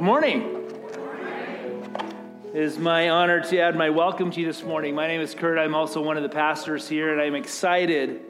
Good 0.00 0.06
morning. 0.06 0.42
It 2.54 2.62
is 2.62 2.78
my 2.78 3.10
honor 3.10 3.42
to 3.42 3.58
add 3.58 3.76
my 3.76 3.90
welcome 3.90 4.30
to 4.30 4.40
you 4.40 4.46
this 4.46 4.62
morning. 4.62 4.94
My 4.94 5.06
name 5.06 5.20
is 5.20 5.34
Kurt. 5.34 5.58
I'm 5.58 5.74
also 5.74 6.00
one 6.00 6.16
of 6.16 6.22
the 6.22 6.30
pastors 6.30 6.88
here, 6.88 7.12
and 7.12 7.20
I'm 7.20 7.34
excited 7.34 8.22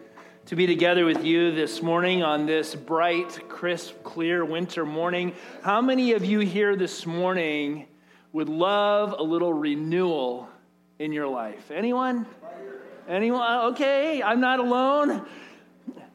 to 0.46 0.56
be 0.56 0.66
together 0.66 1.04
with 1.04 1.24
you 1.24 1.52
this 1.54 1.80
morning 1.80 2.24
on 2.24 2.44
this 2.44 2.74
bright, 2.74 3.48
crisp, 3.48 4.02
clear 4.02 4.44
winter 4.44 4.84
morning. 4.84 5.32
How 5.62 5.80
many 5.80 6.10
of 6.10 6.24
you 6.24 6.40
here 6.40 6.74
this 6.74 7.06
morning 7.06 7.86
would 8.32 8.48
love 8.48 9.14
a 9.16 9.22
little 9.22 9.52
renewal 9.52 10.48
in 10.98 11.12
your 11.12 11.28
life? 11.28 11.70
Anyone? 11.70 12.26
Anyone? 13.06 13.66
Okay, 13.66 14.20
I'm 14.24 14.40
not 14.40 14.58
alone 14.58 15.24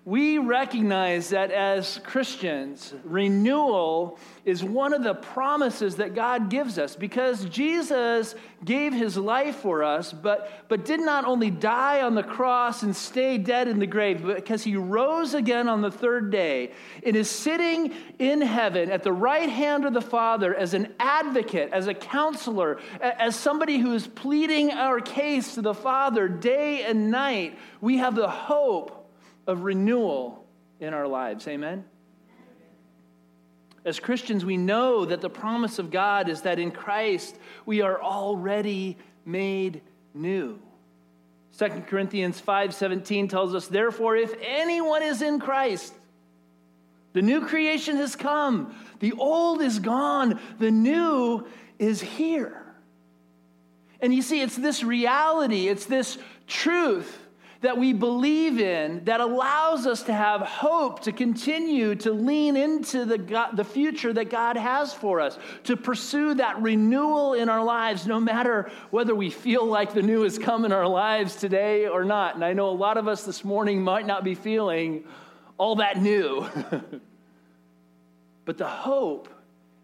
we 0.05 0.37
recognize 0.37 1.29
that 1.29 1.49
as 1.49 1.99
Christians, 2.03 2.93
renewal 3.03 4.19
is 4.45 4.63
one 4.63 4.93
of 4.93 5.03
the 5.03 5.15
promises 5.15 5.95
that 5.95 6.13
God 6.13 6.51
gives 6.51 6.77
us 6.77 6.95
because 6.95 7.45
Jesus 7.45 8.35
gave 8.63 8.93
his 8.93 9.17
life 9.17 9.55
for 9.55 9.83
us, 9.83 10.13
but, 10.13 10.63
but 10.69 10.85
did 10.85 10.99
not 10.99 11.25
only 11.25 11.49
die 11.49 12.03
on 12.03 12.13
the 12.13 12.21
cross 12.21 12.83
and 12.83 12.95
stay 12.95 13.39
dead 13.39 13.67
in 13.67 13.79
the 13.79 13.87
grave, 13.87 14.21
but 14.21 14.35
because 14.35 14.63
he 14.63 14.75
rose 14.75 15.33
again 15.33 15.67
on 15.67 15.81
the 15.81 15.89
third 15.89 16.29
day 16.29 16.71
and 17.03 17.15
is 17.15 17.27
sitting 17.27 17.91
in 18.19 18.41
heaven 18.41 18.91
at 18.91 19.01
the 19.01 19.11
right 19.11 19.49
hand 19.49 19.85
of 19.85 19.93
the 19.93 20.01
Father 20.01 20.53
as 20.53 20.75
an 20.75 20.93
advocate, 20.99 21.71
as 21.73 21.87
a 21.87 21.95
counselor, 21.95 22.79
as 23.01 23.35
somebody 23.35 23.79
who 23.79 23.93
is 23.93 24.05
pleading 24.05 24.69
our 24.69 24.99
case 24.99 25.55
to 25.55 25.63
the 25.63 25.73
Father 25.73 26.27
day 26.27 26.83
and 26.83 27.09
night. 27.09 27.57
We 27.81 27.97
have 27.97 28.13
the 28.13 28.29
hope 28.29 29.01
of 29.47 29.63
renewal 29.63 30.45
in 30.79 30.93
our 30.93 31.07
lives. 31.07 31.47
Amen? 31.47 31.85
As 33.83 33.99
Christians, 33.99 34.43
we 34.43 34.57
know 34.57 35.05
that 35.05 35.21
the 35.21 35.29
promise 35.29 35.77
of 35.77 35.91
God 35.91 36.27
is 36.27 36.41
that 36.41 36.57
in 36.57 36.71
Christ 36.71 37.37
we 37.65 37.81
are 37.81 38.01
already 38.01 38.97
made 39.25 39.81
new. 40.13 40.59
2 41.57 41.87
Corinthians 41.87 42.41
5:17 42.41 43.27
tells 43.27 43.53
us, 43.53 43.67
"Therefore 43.67 44.15
if 44.15 44.33
anyone 44.41 45.03
is 45.03 45.21
in 45.21 45.39
Christ, 45.39 45.93
the 47.13 47.21
new 47.21 47.45
creation 47.45 47.95
has 47.97 48.15
come. 48.15 48.75
The 48.99 49.13
old 49.13 49.61
is 49.61 49.79
gone, 49.79 50.39
the 50.57 50.71
new 50.71 51.45
is 51.77 52.01
here." 52.01 52.75
And 54.01 54.13
you 54.13 54.21
see, 54.21 54.41
it's 54.41 54.57
this 54.57 54.83
reality, 54.83 55.67
it's 55.67 55.85
this 55.85 56.17
truth 56.47 57.24
that 57.65 57.79
we 57.79 57.93
believe 57.93 58.59
in 58.59 59.03
that 59.05 59.19
allows 59.19 59.87
us 59.87 60.03
to 60.03 60.13
have 60.13 60.41
hope 60.41 60.99
to 60.99 61.11
continue 61.11 61.95
to 61.95 62.11
lean 62.11 62.55
into 62.55 63.05
the, 63.05 63.17
God, 63.17 63.57
the 63.57 63.63
future 63.63 64.13
that 64.13 64.29
God 64.29 64.55
has 64.55 64.93
for 64.93 65.19
us, 65.19 65.39
to 65.63 65.75
pursue 65.75 66.35
that 66.35 66.61
renewal 66.61 67.33
in 67.33 67.49
our 67.49 67.63
lives, 67.63 68.05
no 68.05 68.19
matter 68.19 68.69
whether 68.91 69.15
we 69.15 69.31
feel 69.31 69.65
like 69.65 69.95
the 69.95 70.03
new 70.03 70.21
has 70.21 70.37
come 70.37 70.63
in 70.63 70.71
our 70.71 70.87
lives 70.87 71.37
today 71.37 71.87
or 71.87 72.03
not. 72.03 72.35
And 72.35 72.45
I 72.45 72.53
know 72.53 72.69
a 72.69 72.69
lot 72.69 72.97
of 72.97 73.07
us 73.07 73.23
this 73.23 73.43
morning 73.43 73.81
might 73.81 74.05
not 74.05 74.23
be 74.23 74.35
feeling 74.35 75.03
all 75.57 75.77
that 75.77 75.99
new. 75.99 76.47
but 78.45 78.59
the 78.59 78.67
hope 78.67 79.27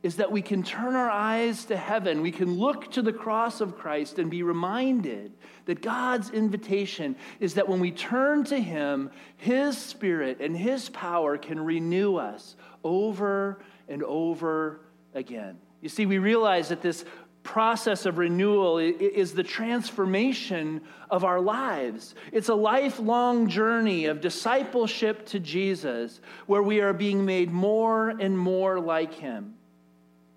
is 0.04 0.16
that 0.16 0.32
we 0.32 0.42
can 0.42 0.64
turn 0.64 0.96
our 0.96 1.10
eyes 1.10 1.66
to 1.66 1.78
heaven. 1.78 2.22
We 2.22 2.32
can 2.32 2.58
look 2.58 2.92
to 2.94 3.02
the 3.02 3.14
cross 3.14 3.62
of 3.62 3.78
Christ 3.78 4.18
and 4.18 4.32
be 4.32 4.42
reminded 4.42 5.32
that 5.66 5.82
God's 5.82 6.32
invitation 6.32 7.16
is 7.40 7.54
that 7.54 7.70
when 7.70 7.80
we 7.80 7.92
turn 7.92 8.44
to 8.46 8.60
Him, 8.60 9.12
His 9.38 9.78
Spirit 9.78 10.42
and 10.42 10.58
His 10.58 10.90
power 10.90 11.38
can 11.38 11.60
renew 11.60 12.16
us 12.16 12.56
over 12.84 13.62
and 13.88 14.02
over 14.04 14.82
again. 15.14 15.58
You 15.82 15.90
see, 15.90 16.06
we 16.06 16.18
realize 16.18 16.70
that 16.70 16.82
this 16.82 17.06
process 17.44 18.06
of 18.06 18.18
renewal 18.18 18.78
is 18.78 19.34
the 19.34 19.44
transformation 19.44 20.82
of 21.10 21.24
our 21.24 21.42
lives. 21.42 22.14
It's 22.32 22.50
a 22.50 22.56
lifelong 22.56 23.50
journey 23.50 24.06
of 24.06 24.22
discipleship 24.22 25.26
to 25.28 25.40
Jesus 25.40 26.22
where 26.46 26.62
we 26.62 26.82
are 26.82 26.94
being 26.94 27.26
made 27.26 27.52
more 27.52 28.10
and 28.10 28.38
more 28.38 28.80
like 28.80 29.14
Him. 29.16 29.56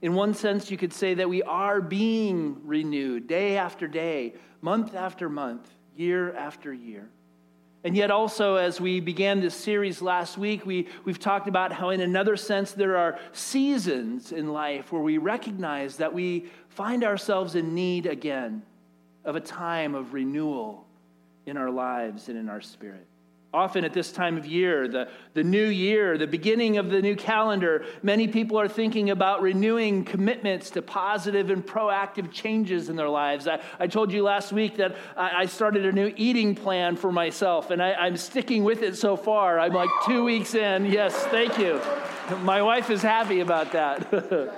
In 0.04 0.12
one 0.12 0.34
sense, 0.34 0.70
you 0.70 0.76
could 0.76 0.92
say 0.92 1.14
that 1.14 1.30
we 1.30 1.42
are 1.44 1.80
being 1.80 2.60
renewed 2.66 3.26
day 3.26 3.56
after 3.56 3.88
day, 3.88 4.34
month 4.60 4.94
after 4.94 5.30
month, 5.30 5.66
year 5.96 6.36
after 6.36 6.74
year. 6.74 7.08
And 7.84 7.96
yet, 7.96 8.10
also, 8.10 8.56
as 8.56 8.78
we 8.78 9.00
began 9.00 9.40
this 9.40 9.54
series 9.54 10.02
last 10.02 10.36
week, 10.36 10.66
we, 10.66 10.88
we've 11.06 11.18
talked 11.18 11.48
about 11.48 11.72
how, 11.72 11.88
in 11.88 12.02
another 12.02 12.36
sense, 12.36 12.72
there 12.72 12.98
are 12.98 13.18
seasons 13.32 14.30
in 14.30 14.52
life 14.52 14.92
where 14.92 15.00
we 15.00 15.16
recognize 15.16 15.96
that 15.96 16.12
we 16.12 16.50
find 16.68 17.02
ourselves 17.02 17.54
in 17.54 17.74
need 17.74 18.04
again 18.04 18.62
of 19.24 19.36
a 19.36 19.40
time 19.40 19.94
of 19.94 20.12
renewal 20.12 20.86
in 21.46 21.56
our 21.56 21.70
lives 21.70 22.28
and 22.28 22.36
in 22.36 22.50
our 22.50 22.60
spirit. 22.60 23.06
Often 23.54 23.84
at 23.84 23.92
this 23.92 24.10
time 24.10 24.36
of 24.36 24.46
year, 24.46 24.88
the, 24.88 25.08
the 25.34 25.44
new 25.44 25.66
year, 25.66 26.18
the 26.18 26.26
beginning 26.26 26.76
of 26.76 26.90
the 26.90 27.00
new 27.00 27.14
calendar, 27.14 27.84
many 28.02 28.26
people 28.26 28.58
are 28.58 28.66
thinking 28.66 29.10
about 29.10 29.42
renewing 29.42 30.04
commitments 30.04 30.70
to 30.70 30.82
positive 30.82 31.50
and 31.50 31.64
proactive 31.64 32.32
changes 32.32 32.88
in 32.88 32.96
their 32.96 33.08
lives. 33.08 33.46
I, 33.46 33.60
I 33.78 33.86
told 33.86 34.10
you 34.10 34.24
last 34.24 34.52
week 34.52 34.78
that 34.78 34.96
I, 35.16 35.42
I 35.42 35.46
started 35.46 35.86
a 35.86 35.92
new 35.92 36.12
eating 36.16 36.56
plan 36.56 36.96
for 36.96 37.12
myself, 37.12 37.70
and 37.70 37.80
I, 37.80 37.92
I'm 37.92 38.16
sticking 38.16 38.64
with 38.64 38.82
it 38.82 38.96
so 38.96 39.16
far. 39.16 39.60
I'm 39.60 39.72
like 39.72 39.90
two 40.04 40.24
weeks 40.24 40.56
in. 40.56 40.86
Yes, 40.86 41.14
thank 41.26 41.56
you. 41.56 41.80
My 42.42 42.60
wife 42.60 42.90
is 42.90 43.02
happy 43.02 43.38
about 43.38 43.70
that. 43.70 44.52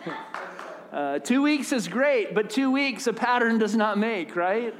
uh, 0.92 1.18
two 1.18 1.42
weeks 1.42 1.72
is 1.72 1.86
great, 1.88 2.34
but 2.34 2.48
two 2.48 2.70
weeks 2.70 3.06
a 3.06 3.12
pattern 3.12 3.58
does 3.58 3.76
not 3.76 3.98
make, 3.98 4.34
right? 4.34 4.74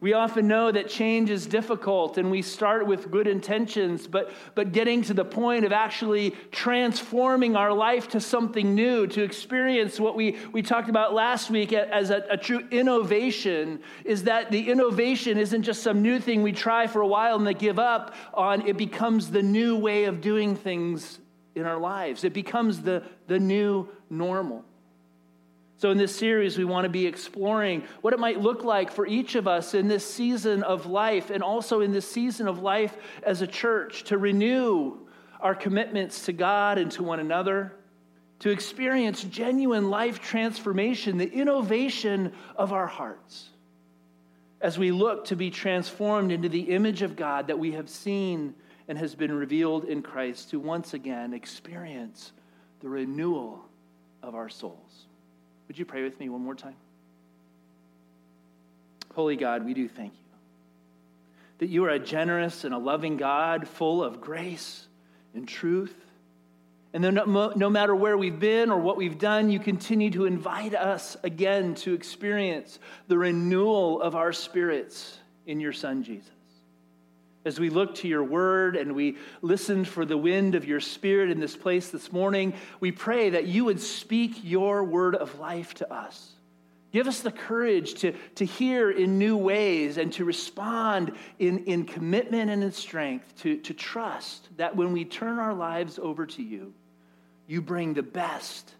We 0.00 0.12
often 0.12 0.46
know 0.46 0.70
that 0.70 0.88
change 0.88 1.28
is 1.28 1.44
difficult 1.46 2.18
and 2.18 2.30
we 2.30 2.40
start 2.40 2.86
with 2.86 3.10
good 3.10 3.26
intentions, 3.26 4.06
but, 4.06 4.30
but 4.54 4.70
getting 4.70 5.02
to 5.02 5.14
the 5.14 5.24
point 5.24 5.64
of 5.64 5.72
actually 5.72 6.36
transforming 6.52 7.56
our 7.56 7.72
life 7.72 8.06
to 8.10 8.20
something 8.20 8.76
new, 8.76 9.08
to 9.08 9.24
experience 9.24 9.98
what 9.98 10.14
we, 10.14 10.36
we 10.52 10.62
talked 10.62 10.88
about 10.88 11.14
last 11.14 11.50
week 11.50 11.72
as 11.72 12.10
a, 12.10 12.24
a 12.30 12.36
true 12.36 12.64
innovation, 12.70 13.80
is 14.04 14.22
that 14.24 14.52
the 14.52 14.70
innovation 14.70 15.36
isn't 15.36 15.64
just 15.64 15.82
some 15.82 16.00
new 16.00 16.20
thing 16.20 16.42
we 16.42 16.52
try 16.52 16.86
for 16.86 17.00
a 17.00 17.06
while 17.06 17.34
and 17.34 17.44
then 17.44 17.54
give 17.54 17.80
up 17.80 18.14
on. 18.32 18.68
It 18.68 18.76
becomes 18.76 19.32
the 19.32 19.42
new 19.42 19.76
way 19.76 20.04
of 20.04 20.20
doing 20.20 20.54
things 20.54 21.18
in 21.56 21.66
our 21.66 21.78
lives, 21.78 22.22
it 22.22 22.34
becomes 22.34 22.82
the, 22.82 23.02
the 23.26 23.40
new 23.40 23.88
normal. 24.08 24.64
So, 25.78 25.92
in 25.92 25.96
this 25.96 26.14
series, 26.14 26.58
we 26.58 26.64
want 26.64 26.86
to 26.86 26.88
be 26.88 27.06
exploring 27.06 27.84
what 28.00 28.12
it 28.12 28.18
might 28.18 28.40
look 28.40 28.64
like 28.64 28.90
for 28.90 29.06
each 29.06 29.36
of 29.36 29.46
us 29.46 29.74
in 29.74 29.86
this 29.86 30.04
season 30.04 30.64
of 30.64 30.86
life 30.86 31.30
and 31.30 31.40
also 31.40 31.82
in 31.82 31.92
this 31.92 32.10
season 32.10 32.48
of 32.48 32.58
life 32.58 32.96
as 33.22 33.42
a 33.42 33.46
church 33.46 34.02
to 34.04 34.18
renew 34.18 34.98
our 35.38 35.54
commitments 35.54 36.24
to 36.26 36.32
God 36.32 36.78
and 36.78 36.90
to 36.92 37.04
one 37.04 37.20
another, 37.20 37.76
to 38.40 38.50
experience 38.50 39.22
genuine 39.22 39.88
life 39.88 40.20
transformation, 40.20 41.16
the 41.16 41.30
innovation 41.30 42.32
of 42.56 42.72
our 42.72 42.88
hearts, 42.88 43.50
as 44.60 44.80
we 44.80 44.90
look 44.90 45.26
to 45.26 45.36
be 45.36 45.48
transformed 45.48 46.32
into 46.32 46.48
the 46.48 46.72
image 46.72 47.02
of 47.02 47.14
God 47.14 47.46
that 47.46 47.58
we 47.58 47.70
have 47.70 47.88
seen 47.88 48.52
and 48.88 48.98
has 48.98 49.14
been 49.14 49.32
revealed 49.32 49.84
in 49.84 50.02
Christ, 50.02 50.50
to 50.50 50.58
once 50.58 50.92
again 50.92 51.32
experience 51.32 52.32
the 52.80 52.88
renewal 52.88 53.64
of 54.24 54.34
our 54.34 54.48
souls. 54.48 55.07
Would 55.68 55.78
you 55.78 55.84
pray 55.84 56.02
with 56.02 56.18
me 56.18 56.28
one 56.28 56.42
more 56.42 56.54
time? 56.54 56.76
Holy 59.14 59.36
God, 59.36 59.64
we 59.64 59.74
do 59.74 59.88
thank 59.88 60.12
you 60.12 60.28
that 61.58 61.68
you 61.68 61.84
are 61.84 61.90
a 61.90 61.98
generous 61.98 62.64
and 62.64 62.72
a 62.72 62.78
loving 62.78 63.16
God, 63.16 63.66
full 63.66 64.02
of 64.02 64.20
grace 64.20 64.86
and 65.34 65.46
truth. 65.46 65.94
And 66.92 67.04
then 67.04 67.14
no, 67.14 67.52
no, 67.54 67.68
matter 67.68 67.94
where 67.94 68.16
we've 68.16 68.38
been 68.38 68.70
or 68.70 68.78
what 68.78 68.96
we've 68.96 69.18
done, 69.18 69.50
you 69.50 69.58
continue 69.58 70.10
to 70.12 70.24
invite 70.24 70.74
us 70.74 71.16
again 71.22 71.74
to 71.76 71.94
experience 71.94 72.78
the 73.08 73.18
renewal 73.18 74.00
of 74.00 74.14
our 74.14 74.32
spirits 74.32 75.18
in 75.46 75.60
your 75.60 75.72
Son, 75.72 76.02
Jesus. 76.02 76.30
As 77.44 77.60
we 77.60 77.70
look 77.70 77.94
to 77.96 78.08
your 78.08 78.24
word 78.24 78.76
and 78.76 78.94
we 78.94 79.16
listen 79.42 79.84
for 79.84 80.04
the 80.04 80.16
wind 80.16 80.54
of 80.54 80.64
your 80.64 80.80
spirit 80.80 81.30
in 81.30 81.40
this 81.40 81.56
place 81.56 81.90
this 81.90 82.12
morning, 82.12 82.54
we 82.80 82.92
pray 82.92 83.30
that 83.30 83.46
you 83.46 83.64
would 83.64 83.80
speak 83.80 84.40
your 84.42 84.84
word 84.84 85.14
of 85.14 85.38
life 85.38 85.74
to 85.74 85.92
us. 85.92 86.32
Give 86.90 87.06
us 87.06 87.20
the 87.20 87.30
courage 87.30 87.94
to, 88.00 88.12
to 88.36 88.44
hear 88.44 88.90
in 88.90 89.18
new 89.18 89.36
ways 89.36 89.98
and 89.98 90.12
to 90.14 90.24
respond 90.24 91.12
in, 91.38 91.64
in 91.64 91.84
commitment 91.84 92.50
and 92.50 92.64
in 92.64 92.72
strength, 92.72 93.34
to, 93.42 93.58
to 93.58 93.74
trust 93.74 94.48
that 94.56 94.74
when 94.74 94.92
we 94.92 95.04
turn 95.04 95.38
our 95.38 95.54
lives 95.54 95.98
over 95.98 96.26
to 96.26 96.42
you, 96.42 96.72
you 97.46 97.60
bring 97.60 97.94
the 97.94 98.02
best 98.02 98.74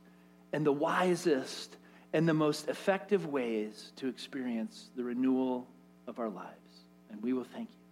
and 0.52 0.64
the 0.64 0.72
wisest 0.72 1.76
and 2.14 2.26
the 2.26 2.34
most 2.34 2.68
effective 2.68 3.26
ways 3.26 3.92
to 3.96 4.08
experience 4.08 4.88
the 4.96 5.04
renewal 5.04 5.66
of 6.06 6.18
our 6.18 6.30
lives. 6.30 6.84
And 7.10 7.22
we 7.22 7.34
will 7.34 7.44
thank 7.44 7.68
you 7.70 7.87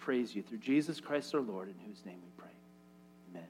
praise 0.00 0.34
you 0.34 0.42
through 0.42 0.58
Jesus 0.58 0.98
Christ 1.00 1.34
our 1.34 1.40
Lord, 1.40 1.68
in 1.68 1.74
whose 1.86 2.04
name 2.04 2.18
we 2.22 2.30
pray. 2.36 2.50
Amen. 3.30 3.48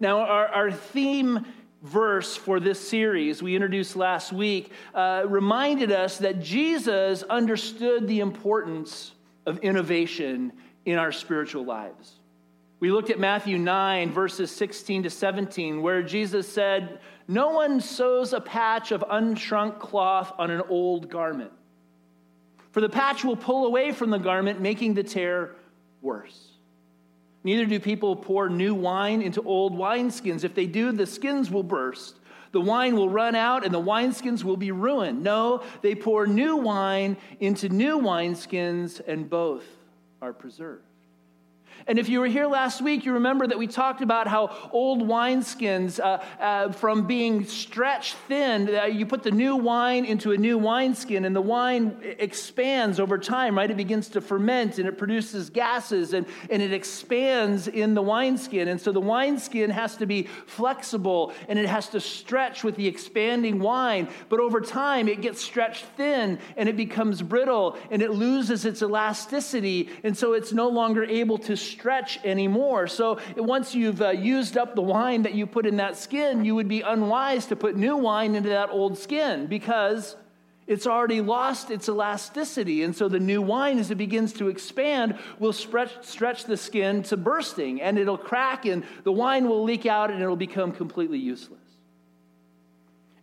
Now, 0.00 0.20
our, 0.20 0.48
our 0.48 0.72
theme 0.72 1.44
verse 1.82 2.36
for 2.36 2.60
this 2.60 2.78
series 2.78 3.42
we 3.42 3.54
introduced 3.54 3.96
last 3.96 4.32
week 4.32 4.70
uh, 4.94 5.24
reminded 5.26 5.92
us 5.92 6.18
that 6.18 6.40
Jesus 6.40 7.22
understood 7.22 8.06
the 8.06 8.20
importance 8.20 9.12
of 9.46 9.58
innovation 9.58 10.52
in 10.84 10.98
our 10.98 11.12
spiritual 11.12 11.64
lives. 11.64 12.16
We 12.80 12.90
looked 12.90 13.10
at 13.10 13.18
Matthew 13.18 13.58
9, 13.58 14.10
verses 14.10 14.50
16 14.50 15.02
to 15.02 15.10
17, 15.10 15.82
where 15.82 16.02
Jesus 16.02 16.50
said, 16.50 17.00
No 17.28 17.50
one 17.50 17.80
sews 17.80 18.32
a 18.32 18.40
patch 18.40 18.90
of 18.90 19.02
unshrunk 19.02 19.78
cloth 19.78 20.32
on 20.38 20.50
an 20.50 20.62
old 20.68 21.10
garment 21.10 21.52
for 22.72 22.80
the 22.80 22.88
patch 22.88 23.24
will 23.24 23.36
pull 23.36 23.66
away 23.66 23.92
from 23.92 24.10
the 24.10 24.18
garment, 24.18 24.60
making 24.60 24.94
the 24.94 25.02
tear 25.02 25.56
worse. 26.00 26.50
Neither 27.42 27.66
do 27.66 27.80
people 27.80 28.16
pour 28.16 28.48
new 28.48 28.74
wine 28.74 29.22
into 29.22 29.42
old 29.42 29.72
wineskins. 29.74 30.44
If 30.44 30.54
they 30.54 30.66
do, 30.66 30.92
the 30.92 31.06
skins 31.06 31.50
will 31.50 31.62
burst. 31.62 32.16
The 32.52 32.60
wine 32.60 32.96
will 32.96 33.08
run 33.08 33.34
out 33.34 33.64
and 33.64 33.72
the 33.72 33.80
wineskins 33.80 34.42
will 34.44 34.56
be 34.56 34.72
ruined. 34.72 35.22
No, 35.22 35.62
they 35.82 35.94
pour 35.94 36.26
new 36.26 36.56
wine 36.56 37.16
into 37.38 37.68
new 37.68 37.98
wineskins, 37.98 39.00
and 39.06 39.30
both 39.30 39.64
are 40.20 40.32
preserved. 40.32 40.84
And 41.90 41.98
if 41.98 42.08
you 42.08 42.20
were 42.20 42.28
here 42.28 42.46
last 42.46 42.80
week, 42.80 43.04
you 43.04 43.14
remember 43.14 43.48
that 43.48 43.58
we 43.58 43.66
talked 43.66 44.00
about 44.00 44.28
how 44.28 44.70
old 44.70 45.02
wineskins, 45.02 45.98
uh, 45.98 46.22
uh, 46.40 46.70
from 46.70 47.08
being 47.08 47.44
stretched 47.44 48.14
thin, 48.28 48.72
uh, 48.72 48.84
you 48.84 49.04
put 49.04 49.24
the 49.24 49.32
new 49.32 49.56
wine 49.56 50.04
into 50.04 50.30
a 50.30 50.36
new 50.36 50.56
wineskin, 50.56 51.24
and 51.24 51.34
the 51.34 51.40
wine 51.40 51.96
expands 52.20 53.00
over 53.00 53.18
time, 53.18 53.58
right? 53.58 53.68
It 53.68 53.76
begins 53.76 54.08
to 54.10 54.20
ferment 54.20 54.78
and 54.78 54.86
it 54.86 54.98
produces 54.98 55.50
gases 55.50 56.12
and, 56.12 56.26
and 56.48 56.62
it 56.62 56.72
expands 56.72 57.66
in 57.66 57.94
the 57.94 58.02
wineskin. 58.02 58.68
And 58.68 58.80
so 58.80 58.92
the 58.92 59.00
wineskin 59.00 59.70
has 59.70 59.96
to 59.96 60.06
be 60.06 60.28
flexible 60.46 61.32
and 61.48 61.58
it 61.58 61.66
has 61.66 61.88
to 61.88 61.98
stretch 61.98 62.62
with 62.62 62.76
the 62.76 62.86
expanding 62.86 63.58
wine. 63.58 64.06
But 64.28 64.38
over 64.38 64.60
time, 64.60 65.08
it 65.08 65.22
gets 65.22 65.42
stretched 65.42 65.86
thin 65.96 66.38
and 66.56 66.68
it 66.68 66.76
becomes 66.76 67.20
brittle 67.20 67.76
and 67.90 68.00
it 68.00 68.12
loses 68.12 68.64
its 68.64 68.80
elasticity. 68.80 69.88
And 70.04 70.16
so 70.16 70.34
it's 70.34 70.52
no 70.52 70.68
longer 70.68 71.02
able 71.02 71.38
to 71.38 71.56
stretch 71.56 71.79
anymore. 72.24 72.86
So 72.86 73.18
once 73.36 73.74
you've 73.74 74.02
uh, 74.02 74.10
used 74.10 74.56
up 74.56 74.74
the 74.74 74.82
wine 74.82 75.22
that 75.22 75.34
you 75.34 75.46
put 75.46 75.66
in 75.66 75.76
that 75.76 75.96
skin, 75.96 76.44
you 76.44 76.54
would 76.54 76.68
be 76.68 76.82
unwise 76.82 77.46
to 77.46 77.56
put 77.56 77.76
new 77.76 77.96
wine 77.96 78.34
into 78.34 78.48
that 78.50 78.70
old 78.70 78.98
skin 78.98 79.46
because 79.46 80.16
it's 80.66 80.86
already 80.86 81.20
lost 81.20 81.70
its 81.70 81.88
elasticity. 81.88 82.84
And 82.84 82.94
so 82.94 83.08
the 83.08 83.18
new 83.18 83.42
wine, 83.42 83.78
as 83.78 83.90
it 83.90 83.96
begins 83.96 84.32
to 84.34 84.48
expand, 84.48 85.18
will 85.40 85.52
stretch, 85.52 85.90
stretch 86.02 86.44
the 86.44 86.56
skin 86.56 87.02
to 87.04 87.16
bursting 87.16 87.82
and 87.82 87.98
it'll 87.98 88.16
crack 88.16 88.66
and 88.66 88.84
the 89.02 89.10
wine 89.10 89.48
will 89.48 89.64
leak 89.64 89.84
out 89.84 90.10
and 90.10 90.22
it'll 90.22 90.36
become 90.36 90.70
completely 90.70 91.18
useless. 91.18 91.58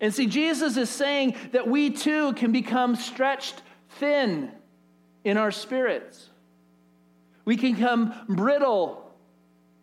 And 0.02 0.14
see, 0.14 0.28
Jesus 0.28 0.78
is 0.78 0.90
saying 0.90 1.36
that 1.54 1.68
we 1.68 1.90
too 1.90 2.34
can 2.34 2.52
become 2.52 2.96
stretched 2.96 3.62
thin 3.92 4.52
in 5.24 5.38
our 5.38 5.52
spirits. 5.52 6.30
We 7.48 7.56
can 7.56 7.76
become 7.76 8.14
brittle 8.28 9.10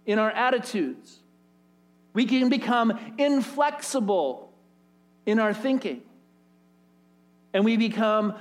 in 0.04 0.18
our 0.18 0.30
attitudes. 0.30 1.18
We 2.12 2.26
can 2.26 2.50
become 2.50 3.14
inflexible 3.16 4.52
in 5.24 5.38
our 5.38 5.54
thinking. 5.54 6.02
And 7.54 7.64
we 7.64 7.78
become 7.78 8.34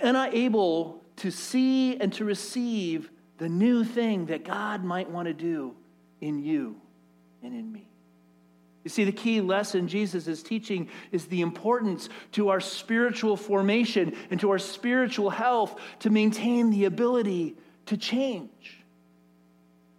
unable 0.00 1.04
to 1.16 1.30
see 1.30 1.98
and 1.98 2.10
to 2.14 2.24
receive 2.24 3.10
the 3.36 3.50
new 3.50 3.84
thing 3.84 4.26
that 4.26 4.46
God 4.46 4.82
might 4.82 5.10
want 5.10 5.28
to 5.28 5.34
do 5.34 5.74
in 6.22 6.42
you 6.42 6.80
and 7.42 7.54
in 7.54 7.70
me. 7.70 7.86
You 8.82 8.88
see, 8.88 9.04
the 9.04 9.12
key 9.12 9.42
lesson 9.42 9.88
Jesus 9.88 10.26
is 10.26 10.42
teaching 10.42 10.88
is 11.12 11.26
the 11.26 11.42
importance 11.42 12.08
to 12.32 12.48
our 12.48 12.60
spiritual 12.60 13.36
formation 13.36 14.16
and 14.30 14.40
to 14.40 14.50
our 14.52 14.58
spiritual 14.58 15.28
health 15.28 15.78
to 15.98 16.08
maintain 16.08 16.70
the 16.70 16.86
ability 16.86 17.56
to 17.90 17.96
change. 17.96 18.84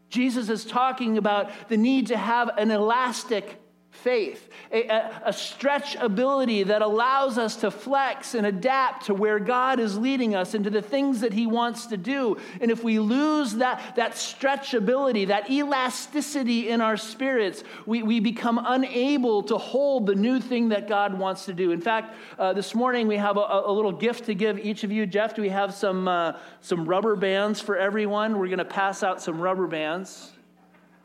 Jesus 0.09 0.49
is 0.49 0.63
talking 0.63 1.17
about 1.17 1.51
the 1.67 1.75
need 1.75 2.07
to 2.07 2.15
have 2.15 2.49
an 2.57 2.71
elastic 2.71 3.60
faith, 3.91 4.49
a, 4.71 4.87
a, 4.87 5.21
a, 5.25 5.33
stretch 5.33 5.95
ability 5.95 6.63
that 6.63 6.81
allows 6.81 7.37
us 7.37 7.57
to 7.57 7.69
flex 7.69 8.33
and 8.33 8.47
adapt 8.47 9.05
to 9.07 9.13
where 9.13 9.37
God 9.37 9.81
is 9.81 9.97
leading 9.97 10.33
us 10.33 10.53
into 10.53 10.69
the 10.69 10.81
things 10.81 11.19
that 11.19 11.33
He 11.33 11.45
wants 11.45 11.87
to 11.87 11.97
do. 11.97 12.37
And 12.61 12.71
if 12.71 12.83
we 12.83 12.99
lose 12.99 13.55
that, 13.55 13.97
that 13.97 14.17
stretch 14.17 14.73
ability, 14.73 15.25
that 15.25 15.51
elasticity 15.51 16.69
in 16.69 16.79
our 16.79 16.95
spirits, 16.95 17.65
we, 17.85 18.01
we 18.01 18.21
become 18.21 18.63
unable 18.65 19.43
to 19.43 19.57
hold 19.57 20.05
the 20.05 20.15
new 20.15 20.39
thing 20.39 20.69
that 20.69 20.87
God 20.87 21.17
wants 21.17 21.45
to 21.45 21.53
do. 21.53 21.71
In 21.71 21.81
fact, 21.81 22.15
uh, 22.39 22.53
this 22.53 22.73
morning 22.73 23.07
we 23.07 23.17
have 23.17 23.35
a, 23.35 23.63
a, 23.65 23.71
little 23.71 23.91
gift 23.91 24.25
to 24.25 24.33
give 24.33 24.57
each 24.57 24.85
of 24.85 24.91
you. 24.91 25.05
Jeff, 25.05 25.35
do 25.35 25.41
we 25.41 25.49
have 25.49 25.73
some, 25.73 26.07
uh, 26.07 26.37
some 26.61 26.85
rubber 26.85 27.17
bands 27.17 27.59
for 27.59 27.77
everyone? 27.77 28.39
We're 28.39 28.47
going 28.47 28.59
to 28.59 28.65
pass 28.65 29.03
out 29.03 29.21
some 29.21 29.39
rubber 29.41 29.67
bands. 29.67 30.31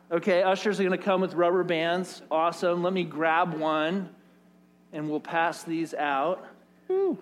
Okay, 0.09 0.41
ushers 0.41 0.79
are 0.79 0.83
going 0.83 0.97
to 0.97 1.03
come 1.03 1.19
with 1.19 1.33
rubber 1.33 1.63
bands. 1.63 2.21
Awesome. 2.31 2.81
Let 2.81 2.93
me 2.93 3.03
grab 3.03 3.53
one 3.53 4.09
and 4.93 5.09
we'll 5.09 5.19
pass 5.19 5.63
these 5.63 5.93
out. 5.93 6.45
Woo. 6.87 7.17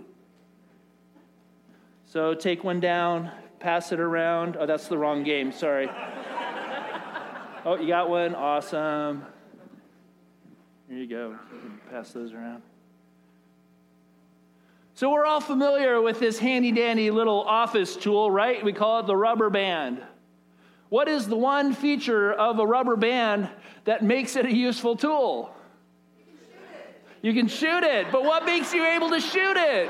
So 2.06 2.36
take 2.36 2.64
one 2.64 2.80
down, 2.80 3.32
pass 3.60 3.92
it 3.92 4.00
around. 4.00 4.56
Oh, 4.60 4.68
that's 4.68 4.88
the 4.88 4.98
wrong 4.98 5.24
game. 5.24 5.52
Sorry. 5.52 5.90
oh, 7.66 7.78
you 7.80 7.88
got 7.88 8.08
one? 8.08 8.36
Awesome. 8.36 9.26
Here 10.88 11.00
you 11.00 11.08
go. 11.08 11.40
Pass 11.90 12.12
those 12.12 12.34
around. 12.34 12.62
So 14.94 15.12
we're 15.12 15.26
all 15.26 15.42
familiar 15.42 16.02
with 16.02 16.20
this 16.20 16.38
handy 16.38 16.72
dandy 16.72 17.10
little 17.10 17.42
office 17.42 17.96
tool, 17.96 18.30
right? 18.30 18.64
We 18.64 18.72
call 18.72 19.00
it 19.00 19.08
the 19.08 19.18
rubber 19.18 19.50
band. 19.50 20.02
What 20.90 21.08
is 21.08 21.28
the 21.28 21.36
one 21.36 21.74
feature 21.74 22.32
of 22.32 22.60
a 22.60 22.66
rubber 22.66 22.96
band 22.96 23.50
that 23.86 24.04
makes 24.04 24.36
it 24.36 24.46
a 24.46 24.54
useful 24.54 24.96
tool? 24.96 25.54
You 27.22 27.34
can 27.34 27.48
shoot 27.48 27.84
it, 27.84 28.12
but 28.12 28.24
what 28.24 28.46
makes 28.46 28.74
you 28.74 28.86
able 28.86 29.10
to 29.10 29.20
shoot 29.20 29.58
it? 29.58 29.90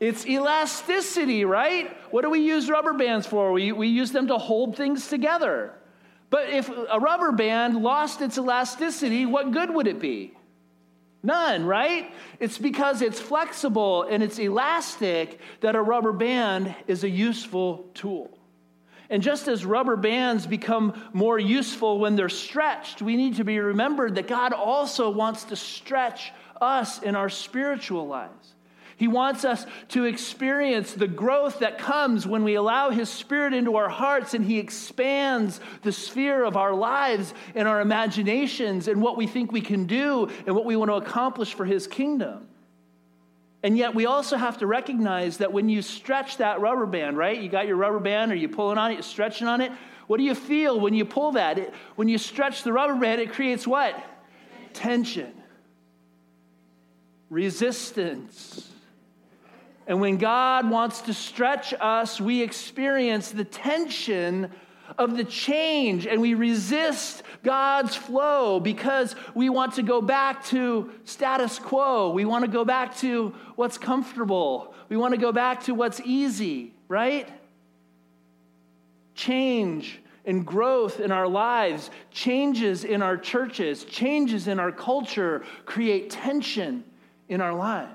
It's 0.00 0.26
elasticity, 0.26 1.44
right? 1.44 1.96
What 2.10 2.22
do 2.22 2.30
we 2.30 2.40
use 2.40 2.68
rubber 2.68 2.94
bands 2.94 3.26
for? 3.26 3.52
We, 3.52 3.72
we 3.72 3.88
use 3.88 4.10
them 4.10 4.28
to 4.28 4.38
hold 4.38 4.76
things 4.76 5.06
together. 5.08 5.72
But 6.30 6.48
if 6.50 6.68
a 6.68 6.98
rubber 6.98 7.30
band 7.32 7.76
lost 7.82 8.20
its 8.20 8.38
elasticity, 8.38 9.24
what 9.26 9.52
good 9.52 9.70
would 9.70 9.86
it 9.86 10.00
be? 10.00 10.34
None, 11.22 11.64
right? 11.64 12.12
It's 12.40 12.58
because 12.58 13.00
it's 13.02 13.20
flexible 13.20 14.02
and 14.02 14.22
it's 14.22 14.38
elastic 14.38 15.40
that 15.60 15.76
a 15.76 15.80
rubber 15.80 16.12
band 16.12 16.74
is 16.86 17.04
a 17.04 17.08
useful 17.08 17.88
tool. 17.94 18.33
And 19.14 19.22
just 19.22 19.46
as 19.46 19.64
rubber 19.64 19.94
bands 19.94 20.44
become 20.44 20.92
more 21.12 21.38
useful 21.38 22.00
when 22.00 22.16
they're 22.16 22.28
stretched, 22.28 23.00
we 23.00 23.14
need 23.14 23.36
to 23.36 23.44
be 23.44 23.60
remembered 23.60 24.16
that 24.16 24.26
God 24.26 24.52
also 24.52 25.08
wants 25.08 25.44
to 25.44 25.54
stretch 25.54 26.32
us 26.60 27.00
in 27.00 27.14
our 27.14 27.28
spiritual 27.28 28.08
lives. 28.08 28.54
He 28.96 29.06
wants 29.06 29.44
us 29.44 29.66
to 29.90 30.06
experience 30.06 30.94
the 30.94 31.06
growth 31.06 31.60
that 31.60 31.78
comes 31.78 32.26
when 32.26 32.42
we 32.42 32.56
allow 32.56 32.90
His 32.90 33.08
Spirit 33.08 33.54
into 33.54 33.76
our 33.76 33.88
hearts 33.88 34.34
and 34.34 34.44
He 34.44 34.58
expands 34.58 35.60
the 35.82 35.92
sphere 35.92 36.42
of 36.42 36.56
our 36.56 36.74
lives 36.74 37.34
and 37.54 37.68
our 37.68 37.80
imaginations 37.80 38.88
and 38.88 39.00
what 39.00 39.16
we 39.16 39.28
think 39.28 39.52
we 39.52 39.60
can 39.60 39.86
do 39.86 40.28
and 40.44 40.56
what 40.56 40.64
we 40.64 40.74
want 40.74 40.90
to 40.90 40.96
accomplish 40.96 41.54
for 41.54 41.64
His 41.64 41.86
kingdom. 41.86 42.48
And 43.64 43.78
yet, 43.78 43.94
we 43.94 44.04
also 44.04 44.36
have 44.36 44.58
to 44.58 44.66
recognize 44.66 45.38
that 45.38 45.50
when 45.50 45.70
you 45.70 45.80
stretch 45.80 46.36
that 46.36 46.60
rubber 46.60 46.84
band, 46.84 47.16
right? 47.16 47.40
You 47.40 47.48
got 47.48 47.66
your 47.66 47.76
rubber 47.76 47.98
band, 47.98 48.30
or 48.30 48.34
you're 48.34 48.50
pulling 48.50 48.76
on 48.76 48.90
it, 48.90 48.94
you're 48.94 49.02
stretching 49.02 49.48
on 49.48 49.62
it. 49.62 49.72
What 50.06 50.18
do 50.18 50.22
you 50.22 50.34
feel 50.34 50.78
when 50.78 50.92
you 50.92 51.06
pull 51.06 51.32
that? 51.32 51.58
It, 51.58 51.72
when 51.96 52.06
you 52.06 52.18
stretch 52.18 52.62
the 52.62 52.74
rubber 52.74 52.94
band, 52.94 53.22
it 53.22 53.32
creates 53.32 53.66
what? 53.66 53.98
Tension, 54.74 55.32
resistance. 57.30 58.68
And 59.86 59.98
when 59.98 60.18
God 60.18 60.68
wants 60.68 61.00
to 61.02 61.14
stretch 61.14 61.72
us, 61.80 62.20
we 62.20 62.42
experience 62.42 63.30
the 63.30 63.44
tension 63.44 64.50
of 64.98 65.16
the 65.16 65.24
change 65.24 66.06
and 66.06 66.20
we 66.20 66.34
resist 66.34 67.22
God's 67.42 67.94
flow 67.94 68.60
because 68.60 69.14
we 69.34 69.48
want 69.48 69.74
to 69.74 69.82
go 69.82 70.00
back 70.00 70.44
to 70.46 70.90
status 71.04 71.58
quo. 71.58 72.10
We 72.10 72.24
want 72.24 72.44
to 72.44 72.50
go 72.50 72.64
back 72.64 72.96
to 72.98 73.34
what's 73.56 73.78
comfortable. 73.78 74.74
We 74.88 74.96
want 74.96 75.14
to 75.14 75.20
go 75.20 75.32
back 75.32 75.64
to 75.64 75.74
what's 75.74 76.00
easy, 76.00 76.74
right? 76.88 77.28
Change 79.14 80.00
and 80.24 80.46
growth 80.46 81.00
in 81.00 81.12
our 81.12 81.28
lives, 81.28 81.90
changes 82.10 82.84
in 82.84 83.02
our 83.02 83.16
churches, 83.16 83.84
changes 83.84 84.48
in 84.48 84.58
our 84.58 84.72
culture 84.72 85.44
create 85.66 86.10
tension 86.10 86.84
in 87.28 87.40
our 87.40 87.54
lives. 87.54 87.90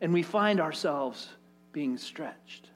And 0.00 0.12
we 0.12 0.22
find 0.22 0.60
ourselves 0.60 1.28
being 1.72 1.98
stretched. 1.98 2.69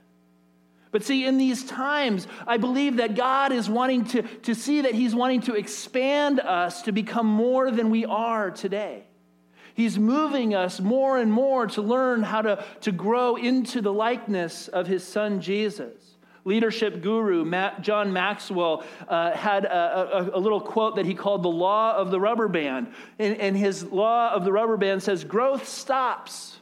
But 0.94 1.02
see, 1.02 1.26
in 1.26 1.38
these 1.38 1.64
times, 1.64 2.28
I 2.46 2.56
believe 2.56 2.98
that 2.98 3.16
God 3.16 3.50
is 3.50 3.68
wanting 3.68 4.04
to, 4.04 4.22
to 4.22 4.54
see 4.54 4.82
that 4.82 4.94
He's 4.94 5.12
wanting 5.12 5.40
to 5.40 5.56
expand 5.56 6.38
us 6.38 6.82
to 6.82 6.92
become 6.92 7.26
more 7.26 7.72
than 7.72 7.90
we 7.90 8.04
are 8.04 8.52
today. 8.52 9.02
He's 9.74 9.98
moving 9.98 10.54
us 10.54 10.78
more 10.78 11.18
and 11.18 11.32
more 11.32 11.66
to 11.66 11.82
learn 11.82 12.22
how 12.22 12.42
to, 12.42 12.64
to 12.82 12.92
grow 12.92 13.34
into 13.34 13.80
the 13.80 13.92
likeness 13.92 14.68
of 14.68 14.86
His 14.86 15.02
Son 15.02 15.40
Jesus. 15.40 16.14
Leadership 16.44 17.02
guru 17.02 17.44
Matt, 17.44 17.82
John 17.82 18.12
Maxwell 18.12 18.84
uh, 19.08 19.32
had 19.32 19.64
a, 19.64 20.34
a, 20.34 20.38
a, 20.38 20.38
little 20.38 20.60
quote 20.60 20.94
that 20.94 21.06
he 21.06 21.14
called 21.14 21.42
the 21.42 21.48
law 21.48 21.96
of 21.96 22.12
the 22.12 22.20
rubber 22.20 22.46
band. 22.46 22.94
And, 23.18 23.36
and 23.40 23.56
his 23.56 23.82
law 23.82 24.30
of 24.32 24.44
the 24.44 24.52
rubber 24.52 24.76
band 24.76 25.02
says, 25.02 25.24
Growth 25.24 25.66
stops 25.66 26.60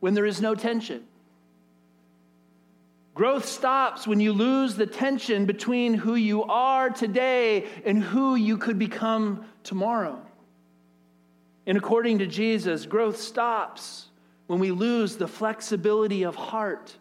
when 0.00 0.14
there 0.14 0.26
is 0.26 0.40
no 0.40 0.56
tension. 0.56 1.04
Growth 3.16 3.46
stops 3.46 4.06
when 4.06 4.20
you 4.20 4.34
lose 4.34 4.76
the 4.76 4.86
tension 4.86 5.46
between 5.46 5.94
who 5.94 6.16
you 6.16 6.44
are 6.44 6.90
today 6.90 7.64
and 7.86 8.02
who 8.02 8.34
you 8.34 8.58
could 8.58 8.78
become 8.78 9.46
tomorrow. 9.62 10.20
And 11.66 11.78
according 11.78 12.18
to 12.18 12.26
Jesus, 12.26 12.84
growth 12.84 13.16
stops 13.16 14.08
when 14.48 14.58
we 14.58 14.70
lose 14.70 15.16
the 15.16 15.26
flexibility 15.26 16.24
of 16.24 16.36
heart 16.36 16.94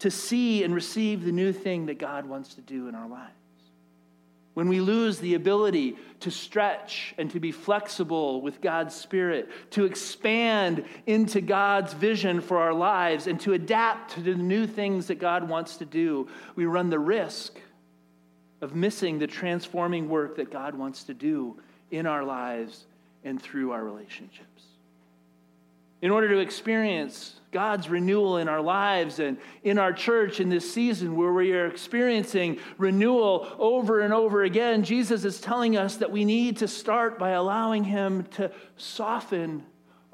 to 0.00 0.10
see 0.10 0.64
and 0.64 0.74
receive 0.74 1.24
the 1.24 1.30
new 1.30 1.52
thing 1.52 1.86
that 1.86 1.96
God 1.96 2.26
wants 2.26 2.54
to 2.54 2.60
do 2.60 2.88
in 2.88 2.96
our 2.96 3.08
lives 3.08 3.41
when 4.54 4.68
we 4.68 4.80
lose 4.80 5.18
the 5.18 5.34
ability 5.34 5.96
to 6.20 6.30
stretch 6.30 7.14
and 7.16 7.30
to 7.30 7.40
be 7.40 7.52
flexible 7.52 8.42
with 8.42 8.60
God's 8.60 8.94
Spirit, 8.94 9.48
to 9.70 9.84
expand 9.86 10.84
into 11.06 11.40
God's 11.40 11.94
vision 11.94 12.40
for 12.40 12.58
our 12.58 12.74
lives, 12.74 13.26
and 13.26 13.40
to 13.40 13.54
adapt 13.54 14.12
to 14.12 14.20
the 14.20 14.34
new 14.34 14.66
things 14.66 15.06
that 15.06 15.18
God 15.18 15.48
wants 15.48 15.78
to 15.78 15.84
do, 15.86 16.28
we 16.54 16.66
run 16.66 16.90
the 16.90 16.98
risk 16.98 17.58
of 18.60 18.74
missing 18.74 19.18
the 19.18 19.26
transforming 19.26 20.08
work 20.08 20.36
that 20.36 20.50
God 20.50 20.74
wants 20.74 21.04
to 21.04 21.14
do 21.14 21.58
in 21.90 22.06
our 22.06 22.22
lives 22.22 22.84
and 23.24 23.40
through 23.40 23.72
our 23.72 23.82
relationships. 23.82 24.64
In 26.02 26.10
order 26.10 26.28
to 26.28 26.38
experience 26.38 27.36
God's 27.52 27.88
renewal 27.90 28.38
in 28.38 28.48
our 28.48 28.62
lives 28.62 29.18
and 29.18 29.36
in 29.62 29.78
our 29.78 29.92
church 29.92 30.40
in 30.40 30.48
this 30.48 30.72
season 30.72 31.14
where 31.14 31.32
we 31.32 31.52
are 31.52 31.66
experiencing 31.66 32.58
renewal 32.78 33.46
over 33.58 34.00
and 34.00 34.12
over 34.12 34.42
again, 34.42 34.82
Jesus 34.82 35.24
is 35.24 35.40
telling 35.40 35.76
us 35.76 35.96
that 35.96 36.10
we 36.10 36.24
need 36.24 36.56
to 36.56 36.68
start 36.68 37.18
by 37.18 37.30
allowing 37.30 37.84
Him 37.84 38.24
to 38.32 38.50
soften 38.76 39.64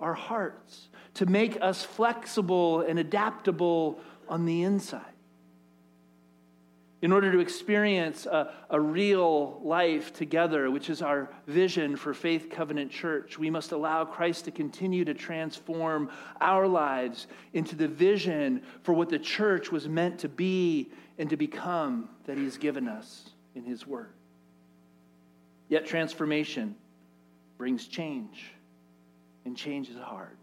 our 0.00 0.14
hearts, 0.14 0.88
to 1.14 1.26
make 1.26 1.56
us 1.60 1.84
flexible 1.84 2.80
and 2.80 2.98
adaptable 2.98 4.00
on 4.28 4.44
the 4.44 4.62
inside. 4.62 5.17
In 7.00 7.12
order 7.12 7.30
to 7.30 7.38
experience 7.38 8.26
a, 8.26 8.52
a, 8.70 8.80
real 8.80 9.60
life 9.62 10.12
together, 10.12 10.68
which 10.68 10.90
is 10.90 11.00
our 11.00 11.30
vision 11.46 11.94
for 11.94 12.12
Faith 12.12 12.48
Covenant 12.50 12.90
Church, 12.90 13.38
we 13.38 13.50
must 13.50 13.70
allow 13.70 14.04
Christ 14.04 14.46
to 14.46 14.50
continue 14.50 15.04
to 15.04 15.14
transform 15.14 16.10
our 16.40 16.66
lives 16.66 17.28
into 17.52 17.76
the 17.76 17.86
vision 17.86 18.62
for 18.82 18.94
what 18.94 19.10
the 19.10 19.18
church 19.18 19.70
was 19.70 19.88
meant 19.88 20.18
to 20.20 20.28
be 20.28 20.90
and 21.18 21.30
to 21.30 21.36
become 21.36 22.08
that 22.26 22.36
He's 22.36 22.56
given 22.56 22.88
us 22.88 23.30
in 23.54 23.62
His 23.62 23.86
Word. 23.86 24.12
Yet 25.68 25.86
transformation 25.86 26.74
brings 27.58 27.86
change, 27.86 28.52
and 29.44 29.56
change 29.56 29.88
is 29.88 29.98
hard. 29.98 30.36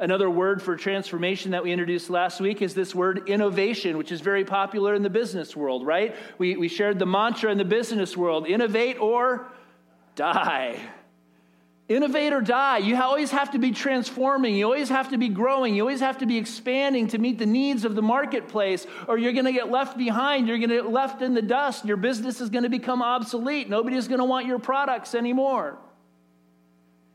Another 0.00 0.30
word 0.30 0.62
for 0.62 0.76
transformation 0.76 1.50
that 1.50 1.64
we 1.64 1.72
introduced 1.72 2.08
last 2.08 2.40
week 2.40 2.62
is 2.62 2.72
this 2.72 2.94
word 2.94 3.28
innovation, 3.28 3.98
which 3.98 4.12
is 4.12 4.20
very 4.20 4.44
popular 4.44 4.94
in 4.94 5.02
the 5.02 5.10
business 5.10 5.56
world, 5.56 5.84
right? 5.84 6.14
We, 6.38 6.56
we 6.56 6.68
shared 6.68 7.00
the 7.00 7.06
mantra 7.06 7.50
in 7.50 7.58
the 7.58 7.64
business 7.64 8.16
world 8.16 8.46
innovate 8.46 9.00
or 9.00 9.48
die. 10.14 10.78
Innovate 11.88 12.32
or 12.32 12.40
die. 12.40 12.78
You 12.78 13.00
always 13.00 13.32
have 13.32 13.52
to 13.52 13.58
be 13.58 13.72
transforming. 13.72 14.54
You 14.54 14.66
always 14.66 14.90
have 14.90 15.10
to 15.10 15.18
be 15.18 15.30
growing. 15.30 15.74
You 15.74 15.82
always 15.82 16.00
have 16.00 16.18
to 16.18 16.26
be 16.26 16.36
expanding 16.36 17.08
to 17.08 17.18
meet 17.18 17.38
the 17.38 17.46
needs 17.46 17.84
of 17.84 17.96
the 17.96 18.02
marketplace, 18.02 18.86
or 19.08 19.18
you're 19.18 19.32
going 19.32 19.46
to 19.46 19.52
get 19.52 19.70
left 19.70 19.98
behind. 19.98 20.46
You're 20.46 20.58
going 20.58 20.68
to 20.68 20.82
get 20.82 20.92
left 20.92 21.22
in 21.22 21.34
the 21.34 21.42
dust. 21.42 21.86
Your 21.86 21.96
business 21.96 22.40
is 22.40 22.50
going 22.50 22.64
to 22.64 22.70
become 22.70 23.02
obsolete. 23.02 23.68
Nobody's 23.68 24.06
going 24.06 24.18
to 24.18 24.26
want 24.26 24.46
your 24.46 24.58
products 24.60 25.14
anymore. 25.14 25.78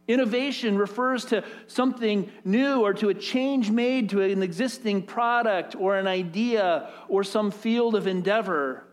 Innovation 0.07 0.77
refers 0.77 1.25
to 1.25 1.43
something 1.67 2.29
new 2.43 2.81
or 2.81 2.93
to 2.95 3.09
a 3.09 3.13
change 3.13 3.71
made 3.71 4.09
to 4.09 4.21
an 4.21 4.43
existing 4.43 5.03
product 5.03 5.75
or 5.75 5.97
an 5.97 6.07
idea 6.07 6.89
or 7.07 7.23
some 7.23 7.51
field 7.51 7.95
of 7.95 8.05
endeavor. 8.05 8.83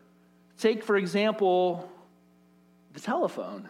Take, 0.58 0.84
for 0.84 0.96
example, 0.96 1.90
the 2.92 3.00
telephone. 3.00 3.68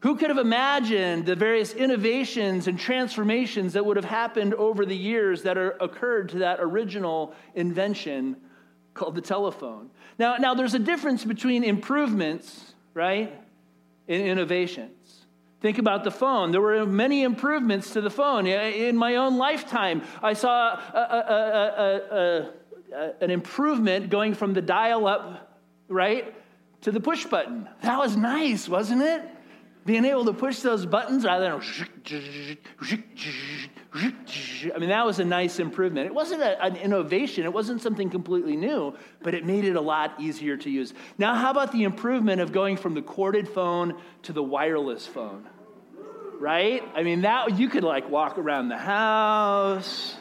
Who 0.00 0.16
could 0.16 0.28
have 0.28 0.38
imagined 0.38 1.24
the 1.24 1.34
various 1.34 1.72
innovations 1.72 2.68
and 2.68 2.78
transformations 2.78 3.72
that 3.72 3.86
would 3.86 3.96
have 3.96 4.04
happened 4.04 4.52
over 4.54 4.84
the 4.84 4.96
years 4.96 5.42
that 5.42 5.56
are, 5.56 5.70
occurred 5.80 6.28
to 6.28 6.38
that 6.40 6.58
original 6.60 7.34
invention 7.54 8.36
called 8.92 9.14
the 9.14 9.22
telephone? 9.22 9.88
Now, 10.18 10.36
now, 10.36 10.54
there's 10.54 10.74
a 10.74 10.78
difference 10.78 11.24
between 11.24 11.64
improvements, 11.64 12.74
right? 12.92 13.43
In 14.06 14.20
innovations. 14.20 15.26
Think 15.60 15.78
about 15.78 16.04
the 16.04 16.10
phone. 16.10 16.52
There 16.52 16.60
were 16.60 16.84
many 16.84 17.22
improvements 17.22 17.94
to 17.94 18.02
the 18.02 18.10
phone. 18.10 18.46
In 18.46 18.96
my 18.96 19.16
own 19.16 19.38
lifetime, 19.38 20.02
I 20.22 20.34
saw 20.34 20.74
a, 20.74 20.98
a, 20.98 22.50
a, 22.96 23.12
an 23.22 23.30
improvement 23.30 24.10
going 24.10 24.34
from 24.34 24.52
the 24.52 24.60
dial 24.60 25.06
up, 25.06 25.58
right, 25.88 26.34
to 26.82 26.92
the 26.92 27.00
push 27.00 27.24
button. 27.24 27.66
That 27.82 27.98
was 27.98 28.14
nice, 28.14 28.68
wasn't 28.68 29.00
it? 29.02 29.22
Being 29.86 30.04
able 30.04 30.26
to 30.26 30.34
push 30.34 30.60
those 30.60 30.84
buttons 30.84 31.24
rather 31.24 31.44
than. 31.44 31.62
I 33.94 34.78
mean, 34.78 34.88
that 34.88 35.06
was 35.06 35.20
a 35.20 35.24
nice 35.24 35.60
improvement. 35.60 36.06
It 36.06 36.14
wasn't 36.14 36.42
a, 36.42 36.60
an 36.60 36.74
innovation, 36.76 37.44
it 37.44 37.52
wasn't 37.52 37.80
something 37.80 38.10
completely 38.10 38.56
new, 38.56 38.94
but 39.22 39.34
it 39.34 39.46
made 39.46 39.64
it 39.64 39.76
a 39.76 39.80
lot 39.80 40.14
easier 40.18 40.56
to 40.56 40.70
use. 40.70 40.92
Now, 41.16 41.34
how 41.34 41.52
about 41.52 41.70
the 41.70 41.84
improvement 41.84 42.40
of 42.40 42.50
going 42.50 42.76
from 42.76 42.94
the 42.94 43.02
corded 43.02 43.48
phone 43.48 43.94
to 44.22 44.32
the 44.32 44.42
wireless 44.42 45.06
phone? 45.06 45.46
Right? 46.40 46.82
I 46.96 47.04
mean, 47.04 47.22
that 47.22 47.56
you 47.56 47.68
could 47.68 47.84
like 47.84 48.10
walk 48.10 48.36
around 48.36 48.68
the 48.68 48.76
house. 48.78 50.16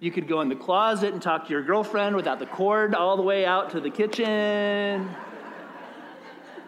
You 0.00 0.10
could 0.10 0.26
go 0.26 0.40
in 0.40 0.48
the 0.48 0.56
closet 0.56 1.12
and 1.12 1.20
talk 1.20 1.46
to 1.46 1.50
your 1.50 1.62
girlfriend 1.62 2.16
without 2.16 2.38
the 2.38 2.46
cord 2.46 2.94
all 2.94 3.16
the 3.16 3.22
way 3.22 3.44
out 3.44 3.72
to 3.72 3.80
the 3.80 3.90
kitchen. 3.90 5.10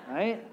Right? 0.09 0.45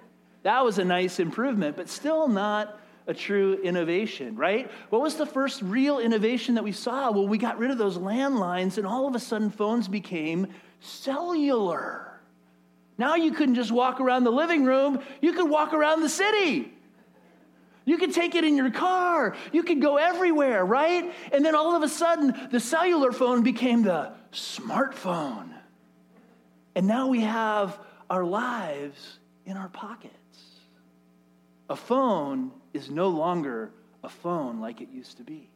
That 0.43 0.63
was 0.63 0.77
a 0.77 0.85
nice 0.85 1.19
improvement, 1.19 1.75
but 1.75 1.89
still 1.89 2.29
not 2.29 2.79
a 3.07 3.13
true 3.13 3.59
innovation, 3.63 4.35
right? 4.35 4.69
What 4.89 5.01
was 5.01 5.15
the 5.15 5.25
first 5.25 5.61
real 5.61 5.99
innovation 5.99 6.55
that 6.55 6.63
we 6.63 6.73
saw? 6.73 7.11
Well, 7.11 7.27
we 7.27 7.37
got 7.37 7.57
rid 7.57 7.71
of 7.71 7.77
those 7.77 7.97
landlines, 7.97 8.77
and 8.77 8.85
all 8.85 9.07
of 9.07 9.15
a 9.15 9.19
sudden, 9.19 9.49
phones 9.49 9.87
became 9.87 10.47
cellular. 10.81 12.19
Now 12.97 13.15
you 13.15 13.31
couldn't 13.31 13.55
just 13.55 13.71
walk 13.71 14.01
around 14.01 14.23
the 14.23 14.31
living 14.31 14.65
room, 14.65 14.99
you 15.21 15.33
could 15.33 15.49
walk 15.49 15.73
around 15.73 16.01
the 16.01 16.09
city. 16.09 16.73
You 17.85 17.97
could 17.97 18.13
take 18.13 18.35
it 18.35 18.43
in 18.43 18.57
your 18.57 18.69
car. 18.69 19.37
You 19.53 19.63
could 19.63 19.81
go 19.81 19.95
everywhere, 19.95 20.65
right? 20.65 21.09
And 21.31 21.45
then 21.45 21.55
all 21.55 21.73
of 21.73 21.83
a 21.83 21.87
sudden, 21.87 22.49
the 22.51 22.59
cellular 22.59 23.13
phone 23.13 23.43
became 23.43 23.83
the 23.83 24.11
smartphone. 24.33 25.53
And 26.75 26.85
now 26.85 27.07
we 27.07 27.21
have 27.21 27.79
our 28.09 28.25
lives 28.25 29.19
in 29.45 29.55
our 29.55 29.69
pockets. 29.69 30.13
A 31.69 31.75
phone 31.75 32.51
is 32.73 32.89
no 32.89 33.09
longer 33.09 33.71
a 34.03 34.09
phone 34.09 34.59
like 34.59 34.81
it 34.81 34.89
used 34.89 35.17
to 35.17 35.23
be. 35.23 35.49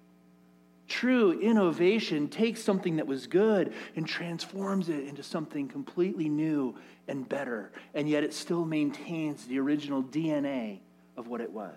True 0.87 1.39
innovation 1.39 2.27
takes 2.27 2.61
something 2.61 2.97
that 2.97 3.07
was 3.07 3.27
good 3.27 3.73
and 3.95 4.05
transforms 4.05 4.89
it 4.89 5.07
into 5.07 5.23
something 5.23 5.69
completely 5.69 6.27
new 6.27 6.75
and 7.07 7.27
better, 7.29 7.71
and 7.93 8.09
yet 8.09 8.25
it 8.25 8.33
still 8.33 8.65
maintains 8.65 9.45
the 9.45 9.57
original 9.59 10.03
DNA 10.03 10.79
of 11.15 11.27
what 11.27 11.39
it 11.39 11.51
was. 11.51 11.75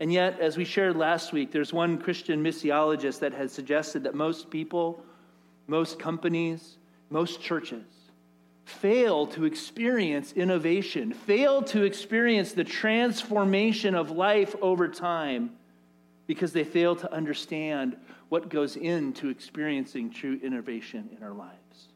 And 0.00 0.12
yet, 0.12 0.40
as 0.40 0.56
we 0.56 0.64
shared 0.64 0.96
last 0.96 1.32
week, 1.32 1.52
there's 1.52 1.72
one 1.72 1.98
Christian 1.98 2.42
missiologist 2.42 3.20
that 3.20 3.34
has 3.34 3.52
suggested 3.52 4.02
that 4.04 4.14
most 4.14 4.50
people, 4.50 5.04
most 5.68 5.98
companies, 5.98 6.78
most 7.10 7.40
churches 7.40 7.99
fail 8.64 9.26
to 9.26 9.44
experience 9.44 10.32
innovation, 10.32 11.12
fail 11.12 11.62
to 11.62 11.82
experience 11.82 12.52
the 12.52 12.64
transformation 12.64 13.94
of 13.94 14.10
life 14.10 14.54
over 14.62 14.88
time 14.88 15.50
because 16.26 16.52
they 16.52 16.64
fail 16.64 16.94
to 16.94 17.12
understand 17.12 17.96
what 18.28 18.48
goes 18.48 18.76
into 18.76 19.28
experiencing 19.28 20.10
true 20.10 20.38
innovation 20.42 21.10
in 21.16 21.22
our 21.22 21.32
lives. 21.32 21.88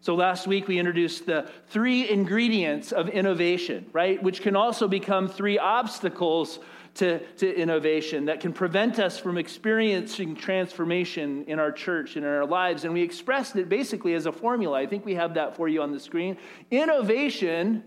So 0.00 0.14
last 0.14 0.46
week 0.46 0.68
we 0.68 0.78
introduced 0.78 1.26
the 1.26 1.50
three 1.68 2.08
ingredients 2.08 2.92
of 2.92 3.08
innovation, 3.08 3.86
right? 3.92 4.22
Which 4.22 4.42
can 4.42 4.54
also 4.54 4.86
become 4.86 5.28
three 5.28 5.58
obstacles 5.58 6.60
to, 6.96 7.18
to 7.36 7.54
innovation 7.54 8.26
that 8.26 8.40
can 8.40 8.52
prevent 8.52 8.98
us 8.98 9.18
from 9.18 9.38
experiencing 9.38 10.34
transformation 10.34 11.44
in 11.46 11.58
our 11.58 11.70
church 11.70 12.16
and 12.16 12.24
in 12.24 12.30
our 12.30 12.46
lives. 12.46 12.84
And 12.84 12.94
we 12.94 13.02
expressed 13.02 13.56
it 13.56 13.68
basically 13.68 14.14
as 14.14 14.26
a 14.26 14.32
formula. 14.32 14.78
I 14.78 14.86
think 14.86 15.04
we 15.04 15.14
have 15.14 15.34
that 15.34 15.56
for 15.56 15.68
you 15.68 15.82
on 15.82 15.92
the 15.92 16.00
screen. 16.00 16.38
Innovation 16.70 17.84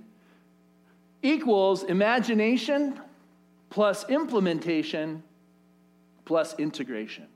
equals 1.22 1.84
imagination 1.84 3.00
plus 3.70 4.08
implementation 4.10 5.24
plus 6.26 6.54
integration. 6.60 7.28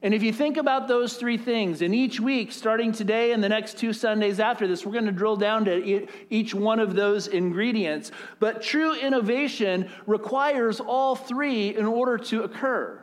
And 0.00 0.14
if 0.14 0.22
you 0.22 0.32
think 0.32 0.56
about 0.56 0.86
those 0.86 1.16
three 1.16 1.36
things, 1.36 1.82
in 1.82 1.92
each 1.92 2.20
week, 2.20 2.52
starting 2.52 2.92
today 2.92 3.32
and 3.32 3.42
the 3.42 3.48
next 3.48 3.78
two 3.78 3.92
Sundays 3.92 4.38
after 4.38 4.68
this, 4.68 4.86
we're 4.86 4.92
going 4.92 5.06
to 5.06 5.12
drill 5.12 5.36
down 5.36 5.64
to 5.64 6.06
each 6.30 6.54
one 6.54 6.78
of 6.78 6.94
those 6.94 7.26
ingredients. 7.26 8.12
But 8.38 8.62
true 8.62 8.94
innovation 8.94 9.90
requires 10.06 10.78
all 10.78 11.16
three 11.16 11.76
in 11.76 11.84
order 11.84 12.16
to 12.26 12.44
occur. 12.44 13.00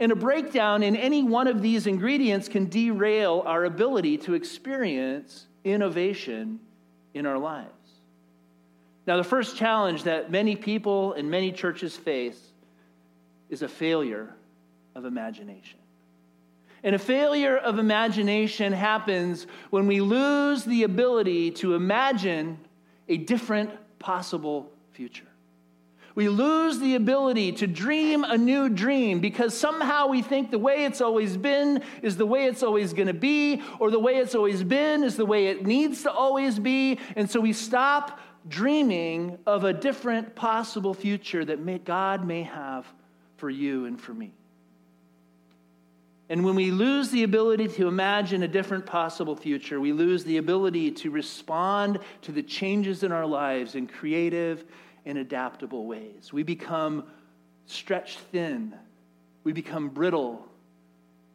And 0.00 0.10
a 0.10 0.16
breakdown 0.16 0.82
in 0.82 0.96
any 0.96 1.22
one 1.22 1.46
of 1.46 1.62
these 1.62 1.86
ingredients 1.86 2.48
can 2.48 2.68
derail 2.68 3.44
our 3.46 3.64
ability 3.64 4.18
to 4.18 4.34
experience 4.34 5.46
innovation 5.62 6.58
in 7.14 7.26
our 7.26 7.38
lives. 7.38 7.70
Now, 9.06 9.18
the 9.18 9.24
first 9.24 9.56
challenge 9.56 10.02
that 10.04 10.32
many 10.32 10.56
people 10.56 11.12
and 11.12 11.30
many 11.30 11.52
churches 11.52 11.96
face 11.96 12.40
is 13.50 13.62
a 13.62 13.68
failure 13.68 14.34
of 14.96 15.04
imagination. 15.04 15.78
And 16.84 16.94
a 16.94 16.98
failure 16.98 17.56
of 17.56 17.78
imagination 17.78 18.74
happens 18.74 19.46
when 19.70 19.86
we 19.86 20.02
lose 20.02 20.64
the 20.64 20.82
ability 20.82 21.50
to 21.52 21.74
imagine 21.74 22.58
a 23.08 23.16
different 23.16 23.70
possible 23.98 24.70
future. 24.92 25.26
We 26.14 26.28
lose 26.28 26.78
the 26.78 26.94
ability 26.94 27.52
to 27.52 27.66
dream 27.66 28.22
a 28.22 28.36
new 28.36 28.68
dream 28.68 29.18
because 29.18 29.56
somehow 29.56 30.08
we 30.08 30.22
think 30.22 30.50
the 30.50 30.58
way 30.58 30.84
it's 30.84 31.00
always 31.00 31.36
been 31.38 31.82
is 32.02 32.18
the 32.18 32.26
way 32.26 32.44
it's 32.44 32.62
always 32.62 32.92
going 32.92 33.08
to 33.08 33.14
be, 33.14 33.62
or 33.80 33.90
the 33.90 33.98
way 33.98 34.16
it's 34.16 34.34
always 34.34 34.62
been 34.62 35.02
is 35.02 35.16
the 35.16 35.26
way 35.26 35.46
it 35.46 35.66
needs 35.66 36.02
to 36.02 36.12
always 36.12 36.58
be. 36.58 37.00
And 37.16 37.28
so 37.28 37.40
we 37.40 37.52
stop 37.54 38.20
dreaming 38.46 39.38
of 39.46 39.64
a 39.64 39.72
different 39.72 40.36
possible 40.36 40.94
future 40.94 41.44
that 41.46 41.58
may, 41.58 41.78
God 41.78 42.24
may 42.26 42.42
have 42.42 42.86
for 43.38 43.48
you 43.50 43.86
and 43.86 43.98
for 44.00 44.12
me. 44.14 44.34
And 46.28 46.44
when 46.44 46.54
we 46.54 46.70
lose 46.70 47.10
the 47.10 47.22
ability 47.22 47.68
to 47.68 47.86
imagine 47.86 48.42
a 48.42 48.48
different 48.48 48.86
possible 48.86 49.36
future, 49.36 49.78
we 49.78 49.92
lose 49.92 50.24
the 50.24 50.38
ability 50.38 50.90
to 50.92 51.10
respond 51.10 51.98
to 52.22 52.32
the 52.32 52.42
changes 52.42 53.02
in 53.02 53.12
our 53.12 53.26
lives 53.26 53.74
in 53.74 53.86
creative 53.86 54.64
and 55.04 55.18
adaptable 55.18 55.86
ways. 55.86 56.32
We 56.32 56.42
become 56.42 57.04
stretched 57.66 58.18
thin, 58.32 58.74
we 59.42 59.52
become 59.52 59.90
brittle, 59.90 60.46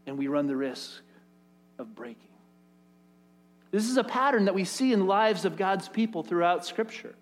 and 0.07 0.17
we 0.17 0.27
run 0.27 0.47
the 0.47 0.55
risk 0.55 1.01
of 1.77 1.93
breaking. 1.93 2.23
This 3.71 3.87
is 3.87 3.97
a 3.97 4.03
pattern 4.03 4.45
that 4.45 4.55
we 4.55 4.65
see 4.65 4.91
in 4.91 4.99
the 4.99 5.05
lives 5.05 5.45
of 5.45 5.55
God's 5.55 5.87
people 5.87 6.23
throughout 6.23 6.65
Scripture. 6.65 7.13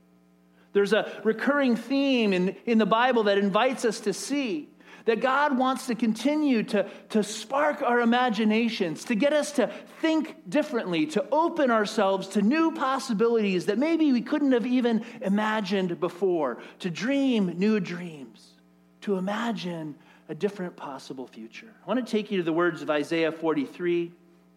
There's 0.72 0.94
a 0.94 1.20
recurring 1.26 1.76
theme 1.76 2.32
in, 2.32 2.56
in 2.66 2.78
the 2.78 2.86
Bible 2.86 3.24
that 3.24 3.38
invites 3.38 3.84
us 3.84 4.00
to 4.02 4.14
see 4.14 4.70
that 5.08 5.22
God 5.22 5.58
wants 5.58 5.88
to 5.88 5.96
continue 5.96 6.64
to, 6.64 6.86
to 7.10 7.24
spark 7.24 7.82
our 7.82 8.02
imaginations, 8.02 9.06
to 9.06 9.16
get 9.16 9.32
us 9.32 9.54
to 9.54 9.72
think 10.02 10.36
differently, 10.50 11.06
to 11.08 11.26
open 11.32 11.72
ourselves 11.72 12.28
to 12.30 12.42
new 12.42 12.74
possibilities 12.74 13.68
that 13.68 13.78
maybe 13.78 14.12
we 14.12 14.22
couldn't 14.22 14.52
have 14.52 14.66
even 14.66 15.06
imagined 15.22 15.98
before, 16.02 16.58
to 16.80 16.90
dream 16.90 17.58
new 17.58 17.80
dreams, 17.80 18.52
to 19.00 19.16
imagine 19.16 19.96
a 20.28 20.36
different 20.36 20.76
possible 20.76 21.26
future. 21.26 21.74
I 21.86 21.88
want 21.88 22.06
to 22.06 22.12
take 22.12 22.30
you 22.30 22.38
to 22.40 22.44
the 22.44 22.52
words 22.52 22.82
of 22.82 22.90
Isaiah 22.90 23.32
43, 23.32 24.12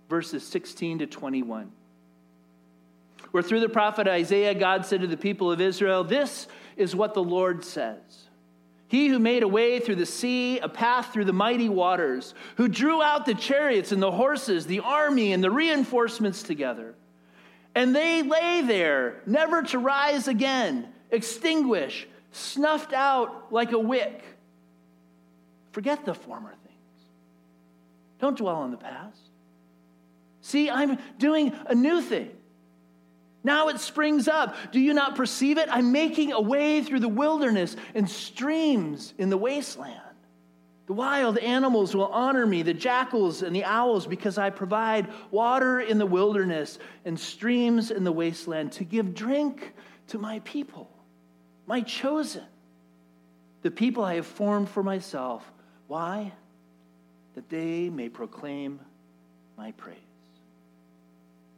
verses 0.09 0.45
16 0.47 0.99
to 0.99 1.07
21 1.07 1.71
where 3.31 3.45
through 3.45 3.61
the 3.61 3.69
prophet 3.69 4.09
Isaiah, 4.09 4.55
God 4.55 4.85
said 4.85 5.03
to 5.03 5.07
the 5.07 5.17
people 5.17 5.53
of 5.53 5.61
Israel, 5.61 6.03
This 6.03 6.49
is 6.77 6.97
what 6.97 7.15
the 7.15 7.23
Lord 7.23 7.65
says. 7.65 8.30
He 8.91 9.07
who 9.07 9.21
made 9.21 9.45
a 9.45 9.49
way 9.49 9.79
through 9.79 9.95
the 9.95 10.05
sea, 10.05 10.59
a 10.59 10.69
path 10.69 11.13
through 11.13 11.27
the 11.27 11.33
mighty 11.33 11.69
waters, 11.69 12.35
who 12.57 12.67
drew 12.67 13.01
out 13.01 13.25
the 13.25 13.35
chariots 13.35 13.93
and 13.93 14.03
the 14.03 14.11
horses, 14.11 14.67
the 14.67 14.81
army 14.81 15.33
and 15.33 15.45
the 15.45 15.51
reinforcements 15.51 16.43
together. 16.43 16.97
And 17.73 17.95
they 17.95 18.23
lay 18.23 18.63
there, 18.63 19.23
never 19.27 19.63
to 19.63 19.79
rise 19.79 20.27
again, 20.27 20.89
extinguished, 21.13 22.09
snuffed 22.33 22.93
out 22.93 23.53
like 23.53 23.71
a 23.71 23.79
wick. 23.79 24.25
Forget 25.71 26.05
the 26.05 26.13
former 26.13 26.51
things. 26.51 27.05
Don't 28.19 28.37
dwell 28.37 28.57
on 28.57 28.73
the 28.73 28.77
past. 28.77 29.21
See, 30.41 30.69
I'm 30.69 30.99
doing 31.17 31.53
a 31.67 31.77
new 31.77 32.03
thing. 32.03 32.33
Now 33.43 33.69
it 33.69 33.81
springs 33.81 34.29
up. 34.29 34.55
Do 34.71 34.81
you 34.81 34.93
not 34.93 35.17
perceive 35.17 35.57
it? 35.59 35.69
I'm 35.71 35.93
making 35.93 36.33
a 36.33 36.41
way 36.41 36.83
through 36.83 37.01
the 37.01 37.09
wilderness 37.09 37.75
and 37.95 38.09
streams 38.09 39.15
in 39.17 39.31
the 39.31 39.39
wasteland. 39.39 40.01
The 40.87 40.93
wild 40.93 41.39
animals 41.39 41.95
will 41.95 42.09
honor 42.09 42.45
me, 42.45 42.63
the 42.63 42.75
jackals 42.75 43.43
and 43.43 43.55
the 43.55 43.65
owls, 43.65 44.09
because 44.09 44.39
I 44.39 44.51
provide 44.51 45.07
water 45.31 45.81
in 45.81 45.99
the 45.99 46.07
wilderness 46.07 46.81
and 47.05 47.19
streams 47.19 47.93
in 47.93 48.03
the 48.03 48.13
wasteland 48.13 48.73
to 48.73 48.85
give 48.85 49.15
drink 49.15 49.73
to 50.09 50.19
my 50.19 50.41
people, 50.41 50.91
my 51.67 51.81
chosen, 51.81 52.43
the 53.63 53.71
people 53.71 54.03
I 54.03 54.17
have 54.17 54.27
formed 54.27 54.69
for 54.69 54.83
myself. 54.83 55.49
Why? 55.87 56.33
That 57.37 57.49
they 57.49 57.89
may 57.89 58.09
proclaim 58.09 58.81
my 59.57 59.71
praise. 59.73 60.10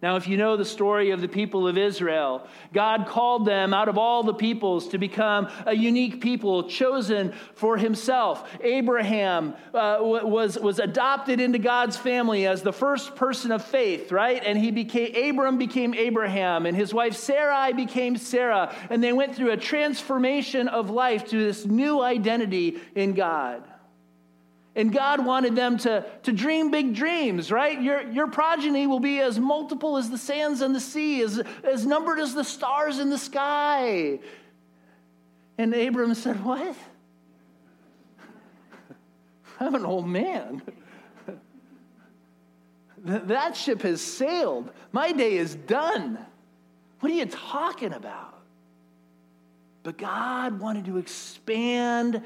Now, 0.03 0.17
if 0.17 0.27
you 0.27 0.37
know 0.37 0.57
the 0.57 0.65
story 0.65 1.13
of 1.13 1.21
the 1.21 1.29
people 1.29 1.69
of 1.69 1.79
Israel, 1.79 2.45
God 2.73 3.07
called 3.07 3.47
them 3.47 3.73
out 3.73 3.89
of 3.89 3.97
all 3.97 4.25
the 4.25 4.35
peoples 4.35 4.89
to 4.89 4.99
become 4.99 5.49
a 5.65 5.77
unique 5.77 6.21
people 6.21 6.65
chosen 6.65 7.33
for 7.55 7.77
himself. 7.77 8.51
Abraham 8.61 9.55
uh, 9.73 9.99
was, 10.01 10.59
was 10.59 10.81
adopted 10.81 11.41
into 11.41 11.61
God's 11.61 11.97
family 11.97 12.49
as 12.49 12.63
the 12.63 12.73
first 12.73 13.15
person 13.15 13.53
of 13.53 13.65
faith, 13.65 14.11
right? 14.11 14.43
And 14.45 14.59
he 14.59 14.73
became, 14.73 15.15
Abram 15.31 15.57
became 15.57 15.95
Abraham, 15.95 16.67
and 16.67 16.77
his 16.77 16.93
wife 16.93 17.15
Sarai 17.15 17.73
became 17.73 18.17
Sarah. 18.17 18.75
And 18.91 19.05
they 19.05 19.13
went 19.13 19.37
through 19.37 19.53
a 19.53 19.57
transformation 19.57 20.67
of 20.67 20.91
life 20.91 21.27
to 21.27 21.37
this 21.37 21.65
new 21.65 22.03
identity 22.03 22.81
in 22.97 23.13
God. 23.13 23.63
And 24.75 24.91
God 24.93 25.25
wanted 25.25 25.55
them 25.55 25.77
to, 25.79 26.07
to 26.23 26.33
dream 26.33 26.71
big 26.71 26.95
dreams, 26.95 27.53
right? 27.53 27.81
Your, 27.81 28.11
your 28.11 28.27
progeny 28.29 28.87
will 28.87 29.01
be 29.01 29.21
as 29.21 29.39
multiple 29.39 29.99
as 29.99 30.09
the 30.09 30.17
sands 30.17 30.63
on 30.63 30.73
the 30.73 30.81
sea, 30.81 31.21
as, 31.21 31.43
as 31.63 31.85
numbered 31.85 32.19
as 32.19 32.35
the 32.35 32.45
stars 32.45 32.99
in 32.99 33.11
the 33.11 33.19
sky. 33.19 34.19
And 35.59 35.75
Abram 35.75 36.15
said, 36.15 36.43
What? 36.43 36.75
I'm 39.61 39.75
an 39.75 39.85
old 39.85 40.09
man. 40.09 40.63
that 43.05 43.57
ship 43.57 43.83
has 43.83 44.01
sailed. 44.01 44.71
My 44.91 45.13
day 45.13 45.37
is 45.37 45.55
done. 45.55 46.19
What 47.01 47.13
are 47.13 47.15
you 47.15 47.27
talking 47.27 47.93
about? 47.93 48.33
But 49.83 49.99
God 49.99 50.61
wanted 50.61 50.87
to 50.87 50.97
expand 50.97 52.23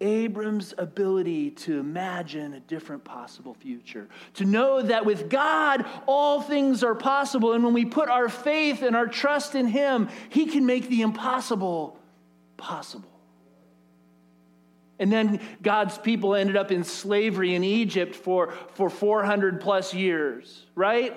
Abram's 0.00 0.74
ability 0.78 1.50
to 1.50 1.80
imagine 1.80 2.54
a 2.54 2.60
different 2.60 3.04
possible 3.04 3.54
future, 3.54 4.08
to 4.34 4.44
know 4.44 4.80
that 4.82 5.04
with 5.04 5.28
God, 5.28 5.84
all 6.06 6.40
things 6.40 6.84
are 6.84 6.94
possible. 6.94 7.52
And 7.52 7.64
when 7.64 7.74
we 7.74 7.84
put 7.84 8.08
our 8.08 8.28
faith 8.28 8.82
and 8.82 8.94
our 8.94 9.08
trust 9.08 9.54
in 9.54 9.66
Him, 9.66 10.08
He 10.28 10.46
can 10.46 10.66
make 10.66 10.88
the 10.88 11.02
impossible 11.02 11.98
possible. 12.56 13.10
And 15.00 15.12
then 15.12 15.40
God's 15.62 15.96
people 15.98 16.34
ended 16.34 16.56
up 16.56 16.72
in 16.72 16.84
slavery 16.84 17.54
in 17.54 17.62
Egypt 17.62 18.14
for, 18.14 18.52
for 18.74 18.90
400 18.90 19.60
plus 19.60 19.94
years, 19.94 20.66
right? 20.74 21.16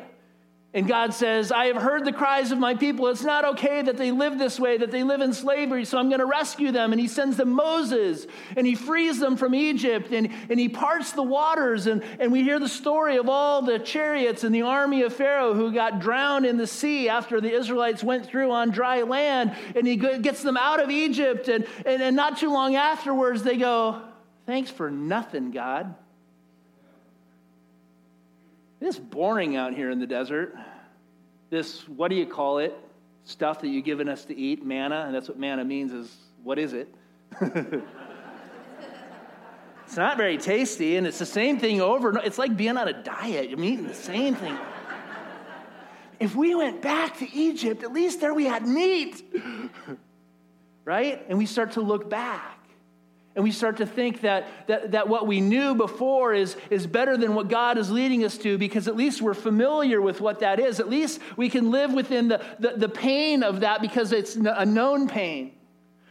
And 0.73 0.87
God 0.87 1.13
says, 1.13 1.51
I 1.51 1.65
have 1.65 1.75
heard 1.75 2.05
the 2.05 2.13
cries 2.13 2.53
of 2.53 2.57
my 2.57 2.75
people. 2.75 3.07
It's 3.07 3.23
not 3.23 3.43
okay 3.43 3.81
that 3.81 3.97
they 3.97 4.11
live 4.11 4.39
this 4.39 4.57
way, 4.57 4.77
that 4.77 4.89
they 4.89 5.03
live 5.03 5.19
in 5.19 5.33
slavery, 5.33 5.83
so 5.83 5.97
I'm 5.97 6.07
going 6.07 6.21
to 6.21 6.25
rescue 6.25 6.71
them. 6.71 6.93
And 6.93 7.01
he 7.01 7.09
sends 7.09 7.35
them 7.35 7.49
Moses, 7.49 8.25
and 8.55 8.65
he 8.65 8.75
frees 8.75 9.19
them 9.19 9.35
from 9.35 9.53
Egypt, 9.53 10.13
and, 10.13 10.29
and 10.49 10.57
he 10.57 10.69
parts 10.69 11.11
the 11.11 11.23
waters. 11.23 11.87
And, 11.87 12.01
and 12.21 12.31
we 12.31 12.43
hear 12.43 12.57
the 12.57 12.69
story 12.69 13.17
of 13.17 13.27
all 13.27 13.61
the 13.61 13.79
chariots 13.79 14.45
and 14.45 14.55
the 14.55 14.61
army 14.61 15.01
of 15.01 15.13
Pharaoh 15.13 15.53
who 15.53 15.73
got 15.73 15.99
drowned 15.99 16.45
in 16.45 16.55
the 16.55 16.67
sea 16.67 17.09
after 17.09 17.41
the 17.41 17.51
Israelites 17.51 18.01
went 18.01 18.25
through 18.25 18.51
on 18.51 18.71
dry 18.71 19.01
land. 19.01 19.53
And 19.75 19.85
he 19.85 19.97
gets 19.97 20.41
them 20.41 20.55
out 20.55 20.79
of 20.79 20.89
Egypt. 20.89 21.49
And, 21.49 21.67
and, 21.85 22.01
and 22.01 22.15
not 22.15 22.37
too 22.37 22.51
long 22.51 22.75
afterwards, 22.75 23.43
they 23.43 23.57
go, 23.57 24.01
Thanks 24.45 24.71
for 24.71 24.89
nothing, 24.89 25.51
God. 25.51 25.95
It's 28.81 28.99
boring 28.99 29.55
out 29.55 29.73
here 29.73 29.91
in 29.91 29.99
the 29.99 30.07
desert. 30.07 30.55
This, 31.49 31.87
what 31.87 32.09
do 32.09 32.15
you 32.15 32.25
call 32.25 32.57
it? 32.57 32.75
Stuff 33.23 33.61
that 33.61 33.67
you've 33.67 33.85
given 33.85 34.09
us 34.09 34.25
to 34.25 34.35
eat, 34.35 34.65
manna, 34.65 35.03
and 35.05 35.15
that's 35.15 35.29
what 35.29 35.37
manna 35.37 35.63
means 35.63 35.93
is 35.93 36.13
what 36.43 36.57
is 36.57 36.73
it? 36.73 36.93
It's 39.91 39.97
not 39.97 40.15
very 40.15 40.37
tasty, 40.37 40.95
and 40.95 41.05
it's 41.05 41.19
the 41.19 41.25
same 41.25 41.59
thing 41.59 41.81
over. 41.81 42.17
It's 42.19 42.37
like 42.37 42.55
being 42.55 42.77
on 42.77 42.87
a 42.87 43.03
diet. 43.03 43.49
You're 43.49 43.61
eating 43.61 43.85
the 43.85 43.93
same 43.93 44.35
thing. 44.35 44.57
if 46.17 46.33
we 46.33 46.55
went 46.55 46.81
back 46.81 47.17
to 47.17 47.29
Egypt, 47.35 47.83
at 47.83 47.91
least 47.91 48.21
there 48.21 48.33
we 48.33 48.45
had 48.45 48.65
meat. 48.65 49.21
right? 50.85 51.25
And 51.27 51.37
we 51.37 51.45
start 51.45 51.73
to 51.73 51.81
look 51.81 52.09
back. 52.09 52.60
And 53.35 53.43
we 53.43 53.51
start 53.51 53.77
to 53.77 53.85
think 53.85 54.21
that, 54.21 54.67
that, 54.67 54.91
that 54.91 55.07
what 55.07 55.25
we 55.25 55.39
knew 55.39 55.73
before 55.73 56.33
is, 56.33 56.57
is 56.69 56.85
better 56.85 57.15
than 57.15 57.33
what 57.33 57.47
God 57.47 57.77
is 57.77 57.89
leading 57.89 58.25
us 58.25 58.37
to 58.39 58.57
because 58.57 58.89
at 58.89 58.97
least 58.97 59.21
we're 59.21 59.33
familiar 59.33 60.01
with 60.01 60.19
what 60.19 60.39
that 60.39 60.59
is. 60.59 60.81
At 60.81 60.89
least 60.89 61.21
we 61.37 61.49
can 61.49 61.71
live 61.71 61.93
within 61.93 62.27
the, 62.27 62.43
the, 62.59 62.73
the 62.75 62.89
pain 62.89 63.43
of 63.43 63.61
that 63.61 63.81
because 63.81 64.11
it's 64.11 64.35
a 64.35 64.65
known 64.65 65.07
pain. 65.07 65.53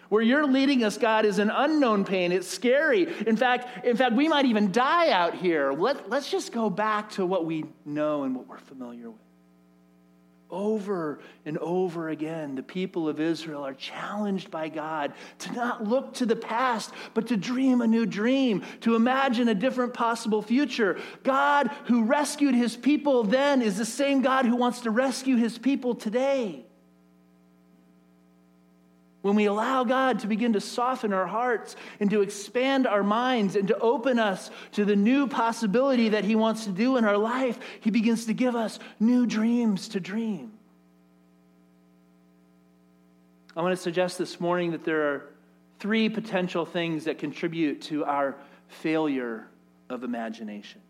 Where 0.09 0.23
you're 0.23 0.47
leading 0.47 0.83
us, 0.83 0.99
God, 0.99 1.25
is 1.25 1.39
an 1.39 1.51
unknown 1.51 2.05
pain. 2.05 2.33
It's 2.33 2.49
scary. 2.49 3.07
In 3.27 3.37
fact, 3.37 3.87
in 3.87 3.97
fact, 3.97 4.15
we 4.15 4.27
might 4.27 4.47
even 4.47 4.73
die 4.73 5.11
out 5.11 5.37
here. 5.37 5.73
Let, 5.73 6.11
let's 6.11 6.31
just 6.31 6.53
go 6.53 6.69
back 6.69 7.11
to 7.11 7.25
what 7.25 7.45
we 7.45 7.65
know 7.85 8.25
and 8.25 8.35
what 8.35 8.49
we're 8.49 8.59
familiar 8.59 9.11
with. 9.11 9.21
Over 10.51 11.21
and 11.45 11.57
over 11.59 12.09
again, 12.09 12.57
the 12.57 12.63
people 12.63 13.09
of 13.09 13.21
Israel 13.21 13.65
are 13.65 13.75
challenged 13.75 14.51
by 14.51 14.69
God 14.69 15.13
to 15.41 15.53
not 15.53 15.85
look 15.85 16.15
to 16.15 16.27
the 16.27 16.35
past, 16.35 16.93
but 17.15 17.29
to 17.29 17.37
dream 17.37 17.81
a 17.81 17.87
new 17.87 18.05
dream, 18.05 18.65
to 18.81 18.97
imagine 18.97 19.49
a 19.49 19.55
different 19.55 19.95
possible 19.95 20.43
future. 20.43 20.99
God, 21.23 21.69
who 21.85 22.05
rescued 22.05 22.55
his 22.55 22.77
people 22.77 23.23
then, 23.23 23.63
is 23.63 23.79
the 23.79 23.85
same 23.85 24.23
God 24.23 24.45
who 24.45 24.57
wants 24.57 24.81
to 24.81 24.91
rescue 24.91 25.37
his 25.37 25.57
people 25.57 25.95
today. 25.95 26.65
When 29.23 29.37
we 29.37 29.45
allow 29.45 29.85
God 29.85 30.21
to 30.21 30.27
begin 30.27 30.55
to 30.55 30.61
soften 30.61 31.13
our 31.13 31.27
hearts 31.27 31.77
and 31.99 32.11
to 32.11 32.23
expand 32.23 32.87
our 32.87 33.03
minds 33.03 33.55
and 33.55 33.69
to 33.69 33.79
open 33.79 34.19
us 34.19 34.51
to 34.73 34.85
the 34.85 34.97
new 34.97 35.27
possibility 35.27 36.11
that 36.11 36.25
He 36.25 36.35
wants 36.35 36.65
to 36.65 36.71
do 36.71 36.97
in 36.97 37.05
our 37.05 37.19
life, 37.19 37.59
He 37.81 37.91
begins 37.91 38.27
to 38.27 38.33
give 38.33 38.57
us 38.57 38.79
new 38.99 39.27
dreams 39.27 39.89
to 39.89 40.01
dream. 40.01 40.53
I 43.55 43.63
want 43.63 43.77
to 43.77 43.83
suggest 43.83 44.17
this 44.17 44.41
morning 44.41 44.71
that 44.71 44.85
there 44.85 45.13
are 45.13 45.27
three 45.81 46.09
potential 46.09 46.65
things 46.65 47.05
that 47.05 47.19
contribute 47.19 47.83
to 47.83 48.05
our 48.05 48.37
failure 48.69 49.47
of 49.91 50.03
imagination. 50.03 50.81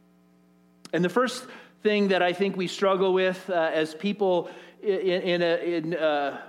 And 0.92 1.04
the 1.04 1.08
first 1.08 1.46
thing 1.82 2.08
that 2.08 2.22
I 2.22 2.32
think 2.32 2.56
we 2.56 2.66
struggle 2.66 3.12
with 3.12 3.48
uh, 3.48 3.54
as 3.54 3.94
people 3.94 4.50
in, 4.82 4.90
in, 4.90 5.42
a, 5.42 5.56
in 5.56 5.94
uh, 5.94 6.40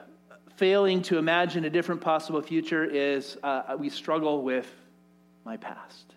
failing 0.61 1.01
to 1.01 1.17
imagine 1.17 1.65
a 1.65 1.71
different 1.71 2.01
possible 2.01 2.39
future 2.39 2.85
is 2.85 3.35
uh, 3.41 3.75
we 3.79 3.89
struggle 3.89 4.43
with 4.43 4.71
my 5.43 5.57
past. 5.57 6.13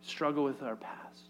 Struggle 0.00 0.44
with 0.44 0.62
our 0.62 0.76
past. 0.76 1.28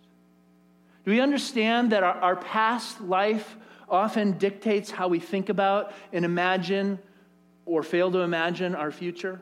Do 1.05 1.11
we 1.11 1.19
understand 1.19 1.91
that 1.91 2.05
our, 2.05 2.15
our 2.21 2.37
past 2.37 3.01
life 3.01 3.57
often 3.89 4.39
dictates 4.39 4.93
how 4.93 5.09
we 5.09 5.19
think 5.19 5.49
about 5.49 5.93
and 6.13 6.25
imagine 6.25 7.01
or 7.65 7.83
fail 7.83 8.09
to 8.13 8.21
imagine 8.21 8.77
our 8.77 8.93
future? 8.93 9.41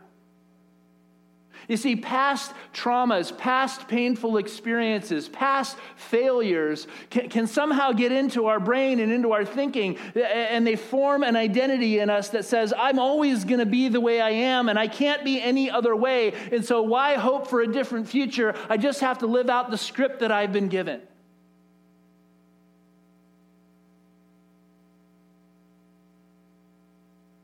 You 1.69 1.77
see, 1.77 1.97
past 1.97 2.53
traumas, 2.73 3.37
past 3.37 3.89
painful 3.89 4.37
experiences, 4.37 5.29
past 5.29 5.77
failures 5.97 6.87
can, 7.11 7.29
can, 7.31 7.47
somehow 7.47 7.93
get 7.93 8.13
into 8.13 8.47
our 8.47 8.61
brain 8.61 9.01
and 9.01 9.11
into 9.11 9.33
our 9.33 9.45
thinking, 9.45 9.97
and 10.15 10.67
they 10.67 10.77
form 10.77 11.23
an 11.23 11.37
identity 11.37 11.99
in 12.01 12.11
us 12.11 12.31
that 12.31 12.45
says, 12.45 12.75
I'm 12.77 12.99
always 12.99 13.45
going 13.45 13.61
to 13.61 13.67
be 13.67 13.89
the 13.89 14.01
way 14.01 14.21
I 14.21 14.31
am, 14.31 14.69
and 14.69 14.79
I 14.79 14.89
can't 14.89 15.25
be 15.25 15.41
any 15.41 15.71
other 15.71 15.97
way. 15.97 16.35
And 16.53 16.65
so, 16.65 16.83
why 16.83 17.15
hope 17.15 17.49
for 17.49 17.63
a 17.63 17.67
different 17.67 18.09
future? 18.09 18.55
I 18.69 18.77
just 18.77 19.01
have 19.01 19.19
to 19.19 19.27
live 19.27 19.49
out 19.49 19.71
the 19.71 19.79
script 19.79 20.21
that 20.21 20.31
I've 20.31 20.53
been 20.53 20.69
given. 20.69 21.01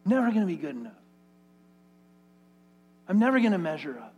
Never 0.05 0.31
going 0.31 0.41
to 0.41 0.47
be 0.47 0.57
good 0.57 0.75
enough. 0.77 1.00
I'm 3.11 3.19
never 3.19 3.41
going 3.41 3.51
to 3.51 3.59
measure 3.59 3.99
up. 3.99 4.15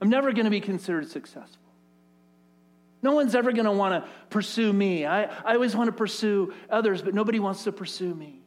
I'm 0.00 0.10
never 0.10 0.32
going 0.32 0.46
to 0.46 0.50
be 0.50 0.60
considered 0.60 1.08
successful. 1.08 1.62
No 3.02 3.12
one's 3.12 3.36
ever 3.36 3.52
going 3.52 3.66
to 3.66 3.72
want 3.72 4.04
to 4.04 4.10
pursue 4.30 4.72
me. 4.72 5.06
I, 5.06 5.26
I 5.26 5.54
always 5.54 5.76
want 5.76 5.86
to 5.86 5.92
pursue 5.92 6.52
others, 6.68 7.02
but 7.02 7.14
nobody 7.14 7.38
wants 7.38 7.62
to 7.64 7.72
pursue 7.72 8.12
me. 8.12 8.40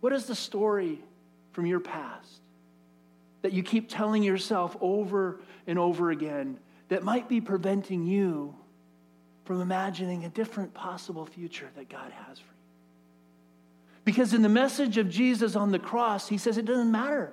What 0.00 0.12
is 0.12 0.26
the 0.26 0.34
story 0.34 1.00
from 1.52 1.64
your 1.64 1.80
past 1.80 2.42
that 3.40 3.54
you 3.54 3.62
keep 3.62 3.88
telling 3.88 4.22
yourself 4.22 4.76
over 4.82 5.40
and 5.66 5.78
over 5.78 6.10
again 6.10 6.58
that 6.88 7.02
might 7.02 7.26
be 7.26 7.40
preventing 7.40 8.06
you 8.06 8.54
from 9.46 9.62
imagining 9.62 10.26
a 10.26 10.28
different 10.28 10.74
possible 10.74 11.24
future 11.24 11.70
that 11.74 11.88
God 11.88 12.12
has 12.12 12.38
for 12.38 12.52
you? 12.52 12.57
Because 14.08 14.32
in 14.32 14.40
the 14.40 14.48
message 14.48 14.96
of 14.96 15.10
Jesus 15.10 15.54
on 15.54 15.70
the 15.70 15.78
cross, 15.78 16.30
he 16.30 16.38
says 16.38 16.56
it 16.56 16.64
doesn't 16.64 16.90
matter 16.90 17.30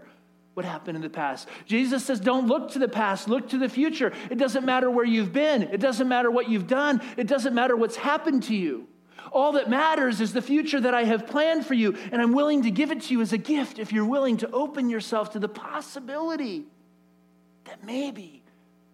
what 0.56 0.66
happened 0.66 0.98
in 0.98 1.02
the 1.02 1.10
past. 1.10 1.48
Jesus 1.66 2.04
says, 2.04 2.20
don't 2.20 2.48
look 2.48 2.72
to 2.72 2.80
the 2.80 2.90
past, 2.90 3.30
look 3.30 3.48
to 3.52 3.58
the 3.58 3.70
future. 3.70 4.12
It 4.30 4.38
doesn't 4.38 4.66
matter 4.66 4.92
where 4.92 5.06
you've 5.06 5.32
been, 5.32 5.64
it 5.64 5.80
doesn't 5.80 6.10
matter 6.10 6.30
what 6.30 6.50
you've 6.50 6.68
done, 6.68 7.02
it 7.16 7.28
doesn't 7.28 7.56
matter 7.56 7.78
what's 7.78 7.96
happened 7.96 8.44
to 8.44 8.56
you. 8.56 8.90
All 9.32 9.54
that 9.54 9.70
matters 9.70 10.20
is 10.20 10.34
the 10.34 10.42
future 10.42 10.82
that 10.82 10.94
I 10.94 11.06
have 11.06 11.28
planned 11.28 11.66
for 11.66 11.76
you, 11.76 11.96
and 12.12 12.22
I'm 12.22 12.34
willing 12.34 12.64
to 12.64 12.72
give 12.72 12.92
it 12.92 13.04
to 13.04 13.14
you 13.14 13.22
as 13.22 13.32
a 13.32 13.38
gift 13.38 13.80
if 13.80 13.94
you're 13.94 14.04
willing 14.04 14.36
to 14.40 14.52
open 14.52 14.90
yourself 14.90 15.32
to 15.32 15.40
the 15.40 15.48
possibility 15.48 16.66
that 17.64 17.86
maybe 17.86 18.44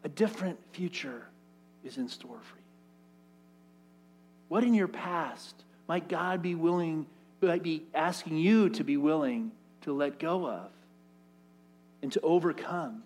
a 0.03 0.09
different 0.09 0.59
future 0.71 1.25
is 1.83 1.97
in 1.97 2.07
store 2.07 2.41
for 2.43 2.57
you. 2.57 2.63
What 4.49 4.63
in 4.63 4.75
your 4.75 4.87
past 4.87 5.55
might 5.87 6.07
God 6.07 6.43
be 6.43 6.53
willing 6.53 7.07
might 7.41 7.63
be 7.63 7.83
asking 7.93 8.37
you 8.37 8.69
to 8.69 8.83
be 8.83 8.97
willing 8.97 9.51
to 9.81 9.93
let 9.93 10.19
go 10.19 10.47
of 10.47 10.69
and 12.01 12.11
to 12.11 12.21
overcome 12.21 13.03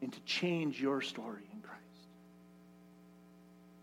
and 0.00 0.12
to 0.12 0.20
change 0.20 0.80
your 0.80 1.00
story 1.00 1.42
in 1.52 1.60
Christ. 1.60 1.80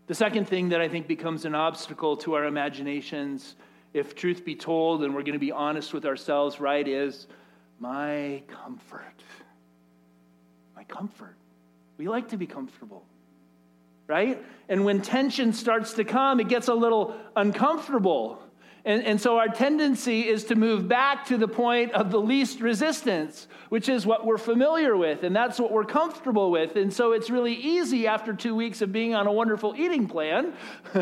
The 0.06 0.14
second 0.14 0.48
thing 0.48 0.70
that 0.70 0.80
I 0.80 0.88
think 0.88 1.06
becomes 1.06 1.44
an 1.44 1.54
obstacle 1.54 2.16
to 2.18 2.34
our 2.34 2.44
imaginations, 2.44 3.54
if 3.92 4.14
truth 4.14 4.44
be 4.44 4.54
told, 4.54 5.04
and 5.04 5.14
we're 5.14 5.22
going 5.22 5.34
to 5.34 5.38
be 5.38 5.52
honest 5.52 5.92
with 5.92 6.04
ourselves, 6.04 6.60
right, 6.60 6.86
is 6.86 7.26
my 7.78 8.42
comfort. 8.48 9.22
My 10.74 10.84
comfort. 10.84 11.36
We 11.98 12.08
like 12.08 12.28
to 12.28 12.36
be 12.36 12.46
comfortable 12.46 13.04
right? 14.12 14.44
And 14.68 14.84
when 14.84 15.00
tension 15.00 15.54
starts 15.54 15.94
to 15.94 16.04
come, 16.04 16.38
it 16.38 16.48
gets 16.48 16.68
a 16.68 16.74
little 16.74 17.16
uncomfortable. 17.34 18.41
And, 18.84 19.04
and 19.04 19.20
so 19.20 19.38
our 19.38 19.48
tendency 19.48 20.28
is 20.28 20.44
to 20.46 20.56
move 20.56 20.88
back 20.88 21.26
to 21.26 21.38
the 21.38 21.46
point 21.46 21.92
of 21.92 22.10
the 22.10 22.20
least 22.20 22.60
resistance, 22.60 23.46
which 23.68 23.88
is 23.88 24.04
what 24.04 24.26
we're 24.26 24.38
familiar 24.38 24.96
with, 24.96 25.22
and 25.22 25.34
that's 25.36 25.60
what 25.60 25.70
we're 25.70 25.84
comfortable 25.84 26.50
with. 26.50 26.74
And 26.74 26.92
so 26.92 27.12
it's 27.12 27.30
really 27.30 27.54
easy 27.54 28.08
after 28.08 28.34
two 28.34 28.56
weeks 28.56 28.82
of 28.82 28.92
being 28.92 29.14
on 29.14 29.28
a 29.28 29.32
wonderful 29.32 29.74
eating 29.76 30.08
plan 30.08 30.52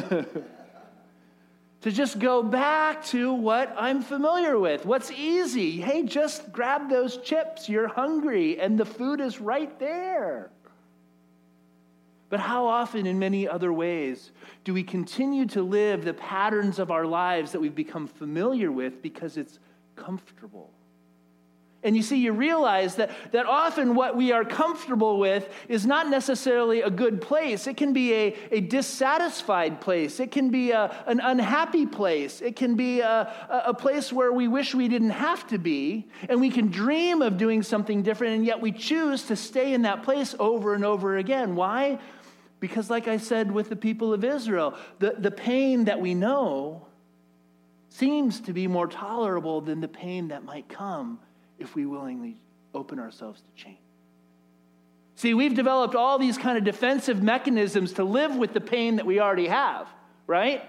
to 1.81 1.91
just 1.91 2.19
go 2.19 2.43
back 2.43 3.03
to 3.07 3.33
what 3.33 3.75
I'm 3.79 4.03
familiar 4.03 4.59
with. 4.59 4.85
What's 4.85 5.11
easy? 5.11 5.81
Hey, 5.81 6.03
just 6.03 6.53
grab 6.53 6.91
those 6.91 7.17
chips. 7.17 7.67
You're 7.67 7.89
hungry, 7.89 8.61
and 8.61 8.79
the 8.79 8.85
food 8.85 9.23
is 9.23 9.41
right 9.41 9.79
there. 9.79 10.51
But 12.31 12.39
how 12.39 12.67
often, 12.67 13.07
in 13.07 13.19
many 13.19 13.47
other 13.49 13.73
ways, 13.73 14.31
do 14.63 14.73
we 14.73 14.85
continue 14.85 15.47
to 15.47 15.63
live 15.63 16.05
the 16.05 16.15
patterns 16.15 16.79
of 16.79 16.93
our 16.93 17.05
lives 17.05 17.51
that 17.53 17.61
we've 17.61 17.75
become 17.75 18.07
familiar 18.07 18.71
with 18.71 19.03
because 19.03 19.37
it's 19.37 19.59
comfortable? 19.97 20.71
And 21.83 21.97
you 21.97 22.03
see, 22.03 22.19
you 22.19 22.33
realize 22.33 22.97
that, 22.97 23.11
that 23.33 23.47
often 23.47 23.95
what 23.95 24.15
we 24.15 24.33
are 24.33 24.45
comfortable 24.45 25.19
with 25.19 25.49
is 25.67 25.87
not 25.87 26.11
necessarily 26.11 26.83
a 26.83 26.91
good 26.91 27.23
place. 27.23 27.67
It 27.67 27.79
can 27.79 27.95
be 27.95 28.13
a, 28.13 28.37
a 28.51 28.61
dissatisfied 28.61 29.81
place. 29.81 30.21
It 30.21 30.31
can 30.31 30.51
be 30.51 30.73
a, 30.73 30.95
an 31.07 31.21
unhappy 31.21 31.87
place. 31.87 32.43
It 32.43 32.55
can 32.55 32.75
be 32.75 33.01
a, 33.01 33.33
a 33.65 33.73
place 33.73 34.13
where 34.13 34.31
we 34.31 34.47
wish 34.47 34.75
we 34.75 34.89
didn't 34.89 35.11
have 35.11 35.47
to 35.49 35.59
be. 35.59 36.07
And 36.29 36.39
we 36.39 36.51
can 36.51 36.69
dream 36.69 37.23
of 37.23 37.39
doing 37.39 37.63
something 37.63 38.03
different, 38.03 38.35
and 38.35 38.45
yet 38.45 38.61
we 38.61 38.73
choose 38.73 39.23
to 39.25 39.37
stay 39.37 39.73
in 39.73 39.83
that 39.83 40.03
place 40.03 40.35
over 40.39 40.75
and 40.75 40.85
over 40.85 41.17
again. 41.17 41.57
Why? 41.57 41.99
Because, 42.61 42.91
like 42.91 43.09
I 43.09 43.17
said 43.17 43.51
with 43.51 43.71
the 43.71 43.77
people 43.77 44.13
of 44.13 44.23
Israel, 44.23 44.77
the, 44.99 45.15
the 45.19 45.31
pain 45.31 45.85
that 45.87 46.01
we 46.01 46.15
know 46.15 46.87
seems 47.89 48.41
to 48.41 48.53
be 48.53 48.67
more 48.67 48.87
tolerable 48.87 49.61
than 49.61 49.81
the 49.81 49.89
pain 49.89 50.29
that 50.29 50.45
might 50.45 50.69
come 50.69 51.19
if 51.59 51.75
we 51.75 51.87
willingly 51.87 52.39
open 52.75 52.99
ourselves 52.99 53.41
to 53.41 53.63
change. 53.63 53.79
See, 55.17 55.35
we've 55.35 55.55
developed 55.55 55.95
all 55.95 56.19
these 56.19 56.39
kind 56.39 56.57
of 56.57 56.65
defensive 56.65 57.23
mechanisms 57.23 57.95
to 57.95 58.05
live 58.05 58.37
with 58.37 58.55
the 58.55 58.61
pain 58.61 58.97
that 58.97 59.05
we 59.05 59.21
already 59.21 59.49
have, 59.49 59.89
right? 60.27 60.63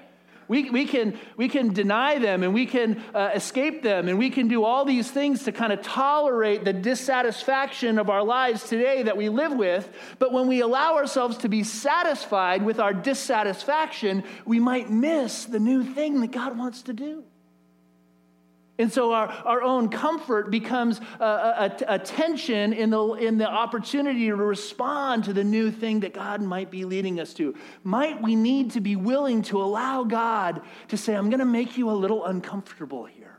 We, 0.47 0.69
we, 0.69 0.85
can, 0.85 1.17
we 1.37 1.47
can 1.47 1.73
deny 1.73 2.19
them 2.19 2.43
and 2.43 2.53
we 2.53 2.65
can 2.65 3.01
uh, 3.13 3.31
escape 3.33 3.83
them 3.83 4.09
and 4.09 4.19
we 4.19 4.29
can 4.29 4.47
do 4.47 4.63
all 4.63 4.83
these 4.83 5.09
things 5.09 5.43
to 5.43 5.51
kind 5.51 5.71
of 5.71 5.81
tolerate 5.81 6.65
the 6.65 6.73
dissatisfaction 6.73 7.97
of 7.97 8.09
our 8.09 8.23
lives 8.23 8.67
today 8.67 9.03
that 9.03 9.15
we 9.15 9.29
live 9.29 9.53
with. 9.53 9.89
But 10.19 10.33
when 10.33 10.47
we 10.47 10.61
allow 10.61 10.95
ourselves 10.95 11.37
to 11.37 11.49
be 11.49 11.63
satisfied 11.63 12.63
with 12.63 12.79
our 12.79 12.93
dissatisfaction, 12.93 14.23
we 14.45 14.59
might 14.59 14.89
miss 14.89 15.45
the 15.45 15.59
new 15.59 15.83
thing 15.83 16.21
that 16.21 16.31
God 16.31 16.57
wants 16.57 16.81
to 16.83 16.93
do. 16.93 17.23
And 18.81 18.91
so 18.91 19.13
our, 19.13 19.27
our 19.27 19.61
own 19.61 19.89
comfort 19.89 20.49
becomes 20.49 20.99
a, 21.19 21.23
a, 21.23 21.75
a, 21.87 21.99
tension 21.99 22.73
in 22.73 22.89
the, 22.89 23.13
in 23.13 23.37
the 23.37 23.47
opportunity 23.47 24.25
to 24.25 24.35
respond 24.35 25.25
to 25.25 25.33
the 25.33 25.43
new 25.43 25.69
thing 25.69 25.99
that 25.99 26.15
God 26.15 26.41
might 26.41 26.71
be 26.71 26.83
leading 26.83 27.19
us 27.19 27.35
to. 27.35 27.53
Might 27.83 28.23
we 28.23 28.35
need 28.35 28.71
to 28.71 28.81
be 28.81 28.95
willing 28.95 29.43
to 29.43 29.61
allow 29.61 30.03
God 30.03 30.63
to 30.87 30.97
say, 30.97 31.15
I'm 31.15 31.29
going 31.29 31.41
to 31.41 31.45
make 31.45 31.77
you 31.77 31.91
a 31.91 31.93
little 31.93 32.25
uncomfortable 32.25 33.05
here. 33.05 33.37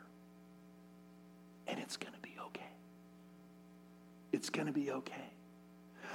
And 1.66 1.80
it's 1.80 1.96
going 1.96 2.14
to 2.14 2.20
be 2.20 2.36
okay. 2.46 2.70
It's 4.30 4.48
going 4.48 4.68
to 4.68 4.72
be 4.72 4.92
okay. 4.92 5.31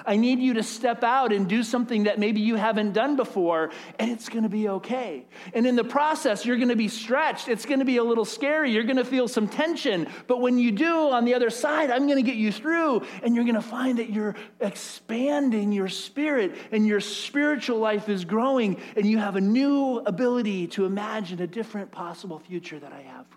I 0.08 0.15
need 0.15 0.39
you 0.39 0.54
to 0.54 0.63
step 0.63 1.04
out 1.04 1.34
and 1.34 1.48
do 1.48 1.62
something 1.62 2.04
that 2.04 2.17
maybe 2.17 2.39
you 2.39 2.56
haven't 2.56 2.93
done 2.93 3.17
before, 3.17 3.72
and 4.00 4.10
it's 4.10 4.30
going 4.30 4.43
to 4.43 4.50
be 4.50 4.70
okay. 4.70 5.26
And 5.54 5.67
in 5.67 5.76
the 5.76 5.84
process, 5.84 6.46
you're 6.46 6.56
going 6.56 6.70
to 6.70 6.76
be 6.78 6.88
stretched. 6.88 7.50
It's 7.50 7.65
going 7.65 7.80
to 7.80 7.86
be 7.86 7.98
a 7.98 8.04
little 8.04 8.26
scary. 8.26 8.72
You're 8.72 8.86
going 8.86 8.98
to 8.98 9.06
feel 9.06 9.28
some 9.28 9.48
tension. 9.48 10.08
But 10.26 10.39
when 10.39 10.58
you 10.58 10.72
do, 10.72 11.12
on 11.12 11.26
the 11.26 11.34
other 11.34 11.50
side, 11.50 11.91
I'm 11.91 12.08
going 12.08 12.17
to 12.17 12.24
get 12.24 12.38
you 12.38 12.52
through, 12.52 13.06
and 13.22 13.36
you're 13.36 13.43
going 13.43 13.56
to 13.56 13.62
find 13.62 14.00
that 14.00 14.10
you're 14.10 14.36
expanding 14.62 15.74
your 15.74 15.89
spirit, 15.89 16.56
and 16.72 16.88
your 16.88 17.02
spiritual 17.02 17.80
life 17.80 18.08
is 18.08 18.24
growing, 18.24 18.82
and 18.96 19.06
you 19.06 19.17
have 19.17 19.36
a 19.36 19.41
new 19.41 19.98
ability 20.06 20.67
to 20.67 20.86
imagine 20.86 21.41
a 21.41 21.48
different 21.48 21.91
possible 21.91 22.39
future 22.39 22.80
that 22.80 22.93
I 22.93 23.02
have 23.02 23.28
for 23.28 23.37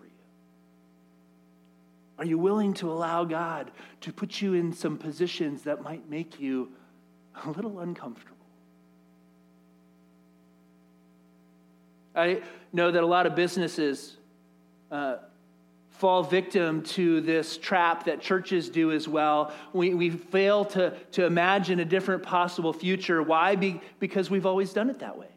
Are 2.21 2.25
you 2.25 2.37
willing 2.37 2.75
to 2.75 2.91
allow 2.91 3.23
God 3.23 3.71
to 4.01 4.13
put 4.13 4.43
you 4.43 4.53
in 4.53 4.73
some 4.73 4.95
positions 4.95 5.63
that 5.63 5.81
might 5.81 6.07
make 6.07 6.39
you 6.39 6.71
a 7.43 7.49
little 7.49 7.79
uncomfortable? 7.79 8.45
I 12.15 12.43
know 12.71 12.91
that 12.91 13.01
a 13.01 13.07
lot 13.07 13.25
of 13.25 13.33
businesses 13.33 14.17
uh, 14.91 15.15
fall 15.89 16.21
victim 16.21 16.83
to 16.83 17.21
this 17.21 17.57
trap 17.57 18.05
that 18.05 18.21
churches 18.21 18.69
do 18.69 18.91
as 18.91 19.07
well. 19.07 19.51
We, 19.73 19.95
we 19.95 20.11
fail 20.11 20.63
to, 20.65 20.91
to 21.13 21.25
imagine 21.25 21.79
a 21.79 21.85
different 21.85 22.21
possible 22.21 22.71
future. 22.71 23.23
Why? 23.23 23.55
Be, 23.55 23.81
because 23.99 24.29
we've 24.29 24.45
always 24.45 24.73
done 24.73 24.91
it 24.91 24.99
that 24.99 25.17
way 25.17 25.29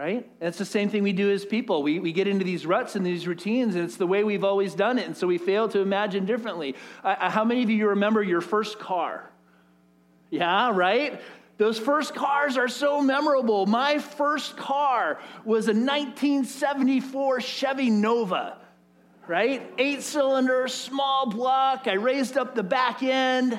right? 0.00 0.26
And 0.40 0.48
it's 0.48 0.56
the 0.56 0.64
same 0.64 0.88
thing 0.88 1.02
we 1.02 1.12
do 1.12 1.30
as 1.30 1.44
people. 1.44 1.82
We, 1.82 1.98
we 1.98 2.12
get 2.12 2.26
into 2.26 2.42
these 2.42 2.64
ruts 2.64 2.96
and 2.96 3.04
these 3.04 3.26
routines, 3.26 3.74
and 3.74 3.84
it's 3.84 3.98
the 3.98 4.06
way 4.06 4.24
we've 4.24 4.44
always 4.44 4.74
done 4.74 4.98
it. 4.98 5.06
And 5.06 5.14
so 5.14 5.26
we 5.26 5.36
fail 5.36 5.68
to 5.68 5.80
imagine 5.80 6.24
differently. 6.24 6.74
How 7.02 7.44
many 7.44 7.62
of 7.62 7.68
you 7.68 7.86
remember 7.88 8.22
your 8.22 8.40
first 8.40 8.78
car? 8.78 9.30
Yeah, 10.30 10.70
right? 10.72 11.20
Those 11.58 11.78
first 11.78 12.14
cars 12.14 12.56
are 12.56 12.66
so 12.66 13.02
memorable. 13.02 13.66
My 13.66 13.98
first 13.98 14.56
car 14.56 15.20
was 15.44 15.66
a 15.66 15.74
1974 15.74 17.42
Chevy 17.42 17.90
Nova, 17.90 18.56
right? 19.26 19.70
Eight 19.76 20.00
cylinder, 20.00 20.66
small 20.68 21.28
block. 21.28 21.86
I 21.86 21.96
raised 21.96 22.38
up 22.38 22.54
the 22.54 22.62
back 22.62 23.02
end, 23.02 23.58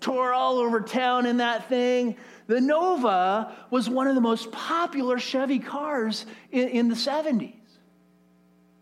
tore 0.00 0.34
all 0.34 0.58
over 0.58 0.82
town 0.82 1.24
in 1.24 1.38
that 1.38 1.70
thing. 1.70 2.16
The 2.50 2.60
Nova 2.60 3.54
was 3.70 3.88
one 3.88 4.08
of 4.08 4.16
the 4.16 4.20
most 4.20 4.50
popular 4.50 5.20
Chevy 5.20 5.60
cars 5.60 6.26
in, 6.50 6.66
in 6.70 6.88
the 6.88 6.96
70s. 6.96 7.54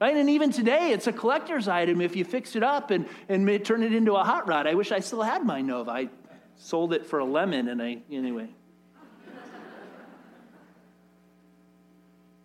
Right? 0.01 0.17
And 0.17 0.31
even 0.31 0.53
today, 0.53 0.93
it's 0.93 1.07
a 1.07 1.13
collector's 1.13 1.69
item 1.69 2.01
if 2.01 2.17
you 2.17 2.25
fix 2.25 2.57
it 2.57 2.63
up 2.63 2.91
and, 2.91 3.07
and 3.29 3.63
turn 3.67 3.83
it 3.83 3.93
into 3.93 4.15
a 4.15 4.25
hot 4.25 4.49
rod. 4.49 4.67
I 4.67 4.73
wish 4.73 4.91
I 4.91 5.01
still 5.01 5.21
had 5.21 5.45
my 5.45 5.61
Nova. 5.61 5.91
I 5.91 6.09
sold 6.57 6.95
it 6.95 7.05
for 7.05 7.19
a 7.19 7.27
lemon, 7.27 7.69
and 7.69 7.83
I, 7.83 7.99
anyway. 8.11 8.49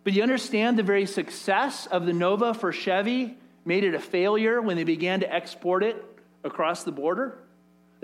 but 0.04 0.12
you 0.12 0.22
understand 0.22 0.78
the 0.78 0.82
very 0.82 1.06
success 1.06 1.86
of 1.86 2.04
the 2.04 2.12
Nova 2.12 2.52
for 2.52 2.70
Chevy 2.70 3.38
made 3.64 3.84
it 3.84 3.94
a 3.94 3.98
failure 3.98 4.60
when 4.60 4.76
they 4.76 4.84
began 4.84 5.20
to 5.20 5.34
export 5.34 5.84
it 5.84 6.04
across 6.44 6.84
the 6.84 6.92
border? 6.92 7.38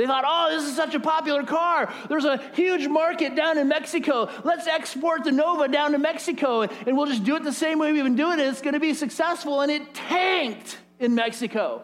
They 0.00 0.06
thought, 0.06 0.24
oh, 0.26 0.48
this 0.50 0.66
is 0.66 0.74
such 0.74 0.94
a 0.94 1.00
popular 1.00 1.42
car. 1.42 1.92
There's 2.08 2.24
a 2.24 2.38
huge 2.54 2.88
market 2.88 3.36
down 3.36 3.58
in 3.58 3.68
Mexico. 3.68 4.30
Let's 4.44 4.66
export 4.66 5.24
the 5.24 5.30
Nova 5.30 5.68
down 5.68 5.92
to 5.92 5.98
Mexico 5.98 6.62
and 6.62 6.96
we'll 6.96 7.04
just 7.04 7.22
do 7.22 7.36
it 7.36 7.44
the 7.44 7.52
same 7.52 7.78
way 7.78 7.92
we've 7.92 8.02
been 8.02 8.16
doing 8.16 8.38
it. 8.38 8.44
It's 8.44 8.62
going 8.62 8.72
to 8.72 8.80
be 8.80 8.94
successful. 8.94 9.60
And 9.60 9.70
it 9.70 9.92
tanked 9.92 10.78
in 11.00 11.14
Mexico. 11.14 11.82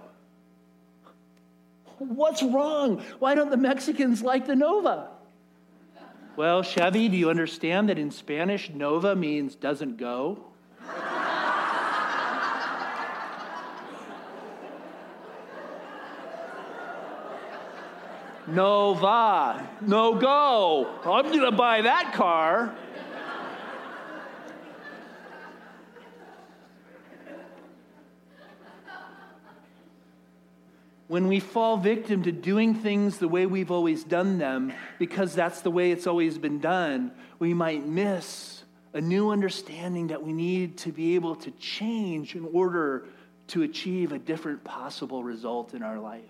What's 1.98 2.42
wrong? 2.42 3.02
Why 3.18 3.35
don't 3.35 3.50
the 3.50 3.59
Mexicans 3.59 4.22
like 4.22 4.46
the 4.46 4.57
Nova? 4.57 5.11
Well, 6.37 6.62
Chevy, 6.62 7.11
do 7.11 7.18
you 7.18 7.29
understand 7.29 7.90
that 7.90 7.98
in 7.98 8.11
Spanish, 8.11 8.70
Nova 8.70 9.14
means 9.14 9.57
doesn't 9.57 9.98
go? 9.98 10.42
No 18.48 18.94
va, 18.94 19.68
no 19.80 20.14
go. 20.14 20.88
Oh, 21.04 21.12
I'm 21.12 21.26
going 21.26 21.40
to 21.40 21.50
buy 21.50 21.82
that 21.82 22.12
car. 22.14 22.74
when 31.09 31.28
we 31.28 31.38
fall 31.38 31.76
victim 31.76 32.24
to 32.24 32.32
doing 32.32 32.74
things 32.74 33.18
the 33.18 33.28
way 33.28 33.46
we've 33.46 33.70
always 33.70 34.02
done 34.02 34.38
them, 34.38 34.72
because 34.98 35.35
that's 35.35 35.61
the 35.61 35.70
way 35.70 35.92
it's 35.92 36.06
always 36.06 36.37
been 36.37 36.59
done, 36.59 37.12
we 37.38 37.54
might 37.54 37.87
miss 37.87 38.64
a 38.92 39.00
new 39.00 39.30
understanding 39.30 40.09
that 40.09 40.22
we 40.22 40.32
need 40.32 40.76
to 40.78 40.90
be 40.90 41.14
able 41.14 41.37
to 41.37 41.50
change 41.52 42.35
in 42.35 42.48
order 42.52 43.04
to 43.48 43.62
achieve 43.62 44.11
a 44.11 44.18
different 44.18 44.64
possible 44.64 45.22
result 45.22 45.74
in 45.74 45.82
our 45.82 45.98
life. 46.00 46.22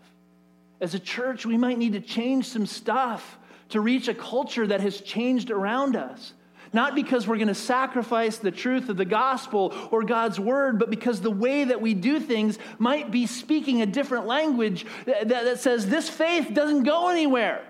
As 0.80 0.94
a 0.94 0.98
church, 0.98 1.46
we 1.46 1.56
might 1.56 1.78
need 1.78 1.94
to 1.94 2.00
change 2.00 2.48
some 2.48 2.66
stuff 2.66 3.38
to 3.70 3.80
reach 3.80 4.08
a 4.08 4.14
culture 4.14 4.66
that 4.66 4.80
has 4.80 5.00
changed 5.00 5.50
around 5.50 5.96
us. 5.96 6.32
Not 6.72 6.94
because 6.94 7.26
we're 7.26 7.36
going 7.36 7.48
to 7.48 7.54
sacrifice 7.54 8.38
the 8.38 8.50
truth 8.50 8.88
of 8.88 8.96
the 8.96 9.04
gospel 9.04 9.72
or 9.90 10.02
God's 10.02 10.38
word, 10.38 10.78
but 10.78 10.90
because 10.90 11.20
the 11.20 11.30
way 11.30 11.64
that 11.64 11.80
we 11.80 11.94
do 11.94 12.20
things 12.20 12.58
might 12.78 13.10
be 13.10 13.26
speaking 13.26 13.82
a 13.82 13.86
different 13.86 14.26
language 14.26 14.84
that, 15.06 15.28
that 15.28 15.60
says 15.60 15.86
this 15.86 16.08
faith 16.08 16.52
doesn't 16.52 16.82
go 16.82 17.08
anywhere. 17.08 17.64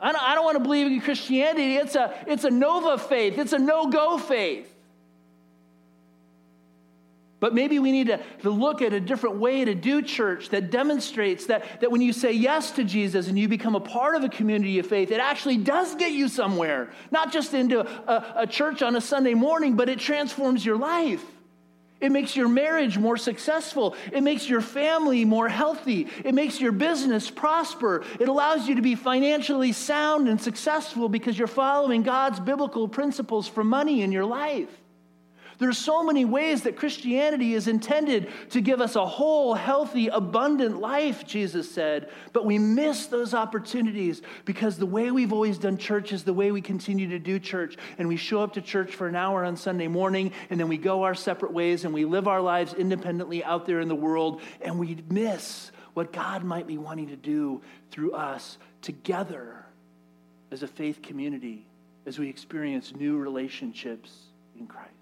I 0.00 0.12
don't, 0.12 0.22
I 0.22 0.34
don't 0.34 0.44
want 0.44 0.56
to 0.56 0.62
believe 0.62 0.86
in 0.86 1.00
Christianity. 1.00 1.76
It's 1.76 1.94
a, 1.94 2.14
it's 2.26 2.44
a 2.44 2.50
Nova 2.50 2.98
faith, 2.98 3.38
it's 3.38 3.52
a 3.52 3.58
no 3.58 3.88
go 3.88 4.18
faith. 4.18 4.73
But 7.44 7.52
maybe 7.52 7.78
we 7.78 7.92
need 7.92 8.06
to, 8.06 8.22
to 8.40 8.48
look 8.48 8.80
at 8.80 8.94
a 8.94 9.00
different 9.00 9.36
way 9.36 9.66
to 9.66 9.74
do 9.74 10.00
church 10.00 10.48
that 10.48 10.70
demonstrates 10.70 11.44
that, 11.48 11.82
that 11.82 11.90
when 11.92 12.00
you 12.00 12.14
say 12.14 12.32
yes 12.32 12.70
to 12.70 12.84
Jesus 12.84 13.28
and 13.28 13.38
you 13.38 13.48
become 13.48 13.74
a 13.74 13.80
part 13.80 14.14
of 14.14 14.24
a 14.24 14.30
community 14.30 14.78
of 14.78 14.86
faith, 14.86 15.10
it 15.10 15.20
actually 15.20 15.58
does 15.58 15.94
get 15.96 16.12
you 16.12 16.28
somewhere. 16.28 16.88
Not 17.10 17.34
just 17.34 17.52
into 17.52 17.80
a, 17.80 18.32
a 18.34 18.46
church 18.46 18.80
on 18.80 18.96
a 18.96 19.00
Sunday 19.02 19.34
morning, 19.34 19.76
but 19.76 19.90
it 19.90 19.98
transforms 19.98 20.64
your 20.64 20.78
life. 20.78 21.22
It 22.00 22.12
makes 22.12 22.34
your 22.34 22.48
marriage 22.48 22.96
more 22.96 23.18
successful. 23.18 23.94
It 24.10 24.22
makes 24.22 24.48
your 24.48 24.62
family 24.62 25.26
more 25.26 25.50
healthy. 25.50 26.08
It 26.24 26.34
makes 26.34 26.62
your 26.62 26.72
business 26.72 27.28
prosper. 27.28 28.04
It 28.18 28.30
allows 28.30 28.66
you 28.66 28.76
to 28.76 28.82
be 28.82 28.94
financially 28.94 29.72
sound 29.72 30.28
and 30.28 30.40
successful 30.40 31.10
because 31.10 31.38
you're 31.38 31.46
following 31.46 32.04
God's 32.04 32.40
biblical 32.40 32.88
principles 32.88 33.46
for 33.46 33.62
money 33.62 34.00
in 34.00 34.12
your 34.12 34.24
life. 34.24 34.70
There's 35.58 35.78
so 35.78 36.02
many 36.02 36.24
ways 36.24 36.62
that 36.62 36.76
Christianity 36.76 37.54
is 37.54 37.68
intended 37.68 38.28
to 38.50 38.60
give 38.60 38.80
us 38.80 38.96
a 38.96 39.06
whole, 39.06 39.54
healthy, 39.54 40.08
abundant 40.08 40.80
life, 40.80 41.26
Jesus 41.26 41.70
said, 41.70 42.10
but 42.32 42.44
we 42.44 42.58
miss 42.58 43.06
those 43.06 43.34
opportunities 43.34 44.22
because 44.44 44.76
the 44.76 44.86
way 44.86 45.10
we've 45.10 45.32
always 45.32 45.58
done 45.58 45.78
church 45.78 46.12
is 46.12 46.24
the 46.24 46.32
way 46.32 46.50
we 46.50 46.60
continue 46.60 47.08
to 47.10 47.18
do 47.18 47.38
church. 47.38 47.76
And 47.98 48.08
we 48.08 48.16
show 48.16 48.42
up 48.42 48.54
to 48.54 48.60
church 48.60 48.94
for 48.94 49.06
an 49.06 49.16
hour 49.16 49.44
on 49.44 49.56
Sunday 49.56 49.88
morning, 49.88 50.32
and 50.50 50.58
then 50.58 50.68
we 50.68 50.78
go 50.78 51.04
our 51.04 51.14
separate 51.14 51.52
ways 51.52 51.84
and 51.84 51.94
we 51.94 52.04
live 52.04 52.26
our 52.26 52.40
lives 52.40 52.74
independently 52.74 53.44
out 53.44 53.66
there 53.66 53.80
in 53.80 53.88
the 53.88 53.94
world, 53.94 54.40
and 54.60 54.78
we 54.78 54.98
miss 55.10 55.70
what 55.94 56.12
God 56.12 56.42
might 56.42 56.66
be 56.66 56.76
wanting 56.76 57.08
to 57.08 57.16
do 57.16 57.62
through 57.90 58.12
us 58.12 58.58
together 58.82 59.64
as 60.50 60.62
a 60.62 60.68
faith 60.68 61.00
community 61.02 61.66
as 62.06 62.18
we 62.18 62.28
experience 62.28 62.92
new 62.94 63.16
relationships 63.16 64.10
in 64.58 64.66
Christ. 64.66 64.93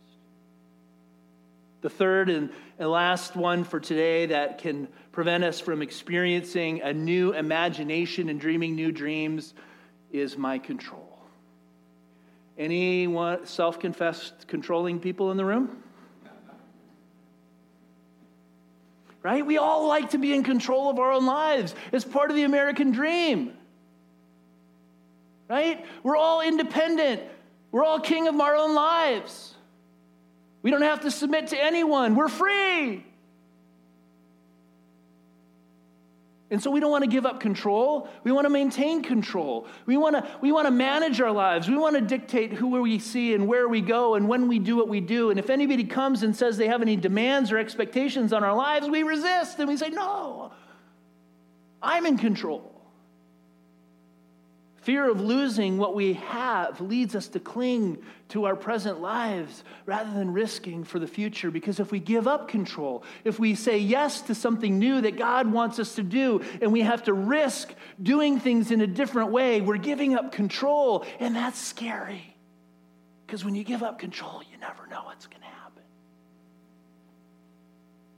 The 1.83 1.91
third 1.91 2.31
and, 2.31 2.51
last 2.79 3.37
one 3.37 3.65
for 3.65 3.79
today 3.79 4.27
that 4.27 4.59
can 4.59 4.89
prevent 5.11 5.45
us 5.45 5.61
from 5.61 5.83
experiencing 5.83 6.81
a 6.81 6.93
new 6.93 7.33
imagination 7.33 8.29
and 8.29 8.41
dreaming 8.41 8.75
new 8.75 8.91
dreams 8.91 9.55
is 10.11 10.37
my 10.37 10.59
control. 10.59 11.19
Any 12.57 13.13
self 13.45 13.81
confessed 13.81 14.47
controlling 14.47 15.01
people 15.01 15.31
in 15.33 15.37
the 15.37 15.45
room? 15.45 15.83
Right? 19.23 19.45
We 19.45 19.59
all 19.59 19.87
like 19.87 20.11
to 20.11 20.19
be 20.19 20.35
in 20.35 20.43
control 20.43 20.91
of 20.91 20.99
our 20.99 21.13
own 21.13 21.27
lives. 21.27 21.75
It's 21.93 22.05
part 22.05 22.31
of 22.31 22.37
the 22.37 22.43
American 22.43 22.91
dream. 22.93 23.53
Right? 25.49 25.85
We're 26.03 26.17
all 26.17 26.41
independent. 26.41 27.23
We're 27.71 27.85
all 27.85 28.01
king 28.01 28.29
of 28.29 28.39
our 28.41 28.57
own 28.57 28.75
lives. 28.75 29.52
We 30.63 30.71
don't 30.71 30.83
have 30.83 31.01
to 31.01 31.11
submit 31.11 31.49
to 31.49 31.63
anyone. 31.63 32.15
We're 32.15 32.29
free. 32.29 33.05
And 36.53 36.63
so 36.63 36.71
we 36.71 36.81
don't 36.81 36.91
want 36.91 37.03
to 37.03 37.09
give 37.09 37.25
up 37.25 37.41
control. 37.41 38.09
We 38.25 38.31
want 38.31 38.45
to 38.45 38.51
maintain 38.51 39.03
control. 39.03 39.67
We 39.87 39.97
want 39.97 40.17
to, 40.17 40.29
we 40.43 40.53
want 40.53 40.67
to 40.67 40.71
manage 40.71 41.19
our 41.19 41.33
lives. 41.33 41.67
We 41.67 41.79
want 41.79 41.97
to 41.97 42.03
dictate 42.03 42.53
who 42.53 42.83
we 42.83 42.99
see 42.99 43.33
and 43.33 43.49
where 43.49 43.67
we 43.67 43.81
go 43.81 44.17
and 44.17 44.29
when 44.29 44.49
we 44.49 44.59
do 44.59 44.77
what 44.77 44.87
we 44.87 45.01
do. 45.01 45.31
And 45.31 45.39
if 45.39 45.49
anybody 45.49 45.85
comes 45.85 46.23
and 46.23 46.37
says 46.37 46.59
they 46.59 46.69
have 46.69 46.83
any 46.83 46.95
demands 46.95 47.53
or 47.53 47.59
expectations 47.59 48.35
on 48.35 48.45
our 48.45 48.55
lives, 48.55 48.87
we 48.87 49.03
resist 49.03 49.61
and 49.61 49.69
we 49.69 49.79
say, 49.79 49.89
No, 49.89 50.53
I'm 51.81 52.05
in 52.05 52.19
control. 52.19 52.72
Fear 54.83 55.11
of 55.11 55.21
losing 55.21 55.79
what 55.79 55.95
we 55.95 56.15
have 56.15 56.81
leads 56.81 57.15
us 57.15 57.29
to 57.29 57.41
cling 57.41 58.03
to 58.31 58.47
our 58.47 58.57
present 58.57 59.01
lives 59.01 59.63
rather 59.87 60.13
than 60.13 60.33
risking 60.33 60.83
for 60.83 60.99
the 60.99 61.07
future. 61.07 61.53
Because 61.53 61.79
if 61.79 61.93
we 61.93 62.01
give 62.01 62.27
up 62.27 62.49
control, 62.49 63.05
if 63.23 63.39
we 63.39 63.55
say 63.55 63.79
yes 63.79 64.23
to 64.23 64.35
something 64.35 64.81
new 64.81 65.01
that 65.01 65.17
God 65.17 65.47
wants 65.53 65.79
us 65.79 65.95
to 65.95 66.03
do, 66.03 66.43
and 66.61 66.73
we 66.73 66.81
have 66.81 67.05
to 67.05 67.13
risk 67.13 67.73
doing 68.03 68.41
things 68.41 68.73
in 68.73 68.81
a 68.81 68.87
different 68.89 69.31
way, 69.31 69.61
we're 69.61 69.77
giving 69.77 70.17
up 70.17 70.33
control. 70.33 71.07
And 71.21 71.37
that's 71.37 71.61
scary. 71.61 72.35
Because 73.25 73.45
when 73.45 73.55
you 73.55 73.63
give 73.63 73.85
up 73.85 74.01
control, 74.01 74.43
you 74.51 74.59
never 74.59 74.89
know 74.89 75.03
what's 75.05 75.29
going 75.29 75.43
to 75.43 75.47
happen. 75.47 75.85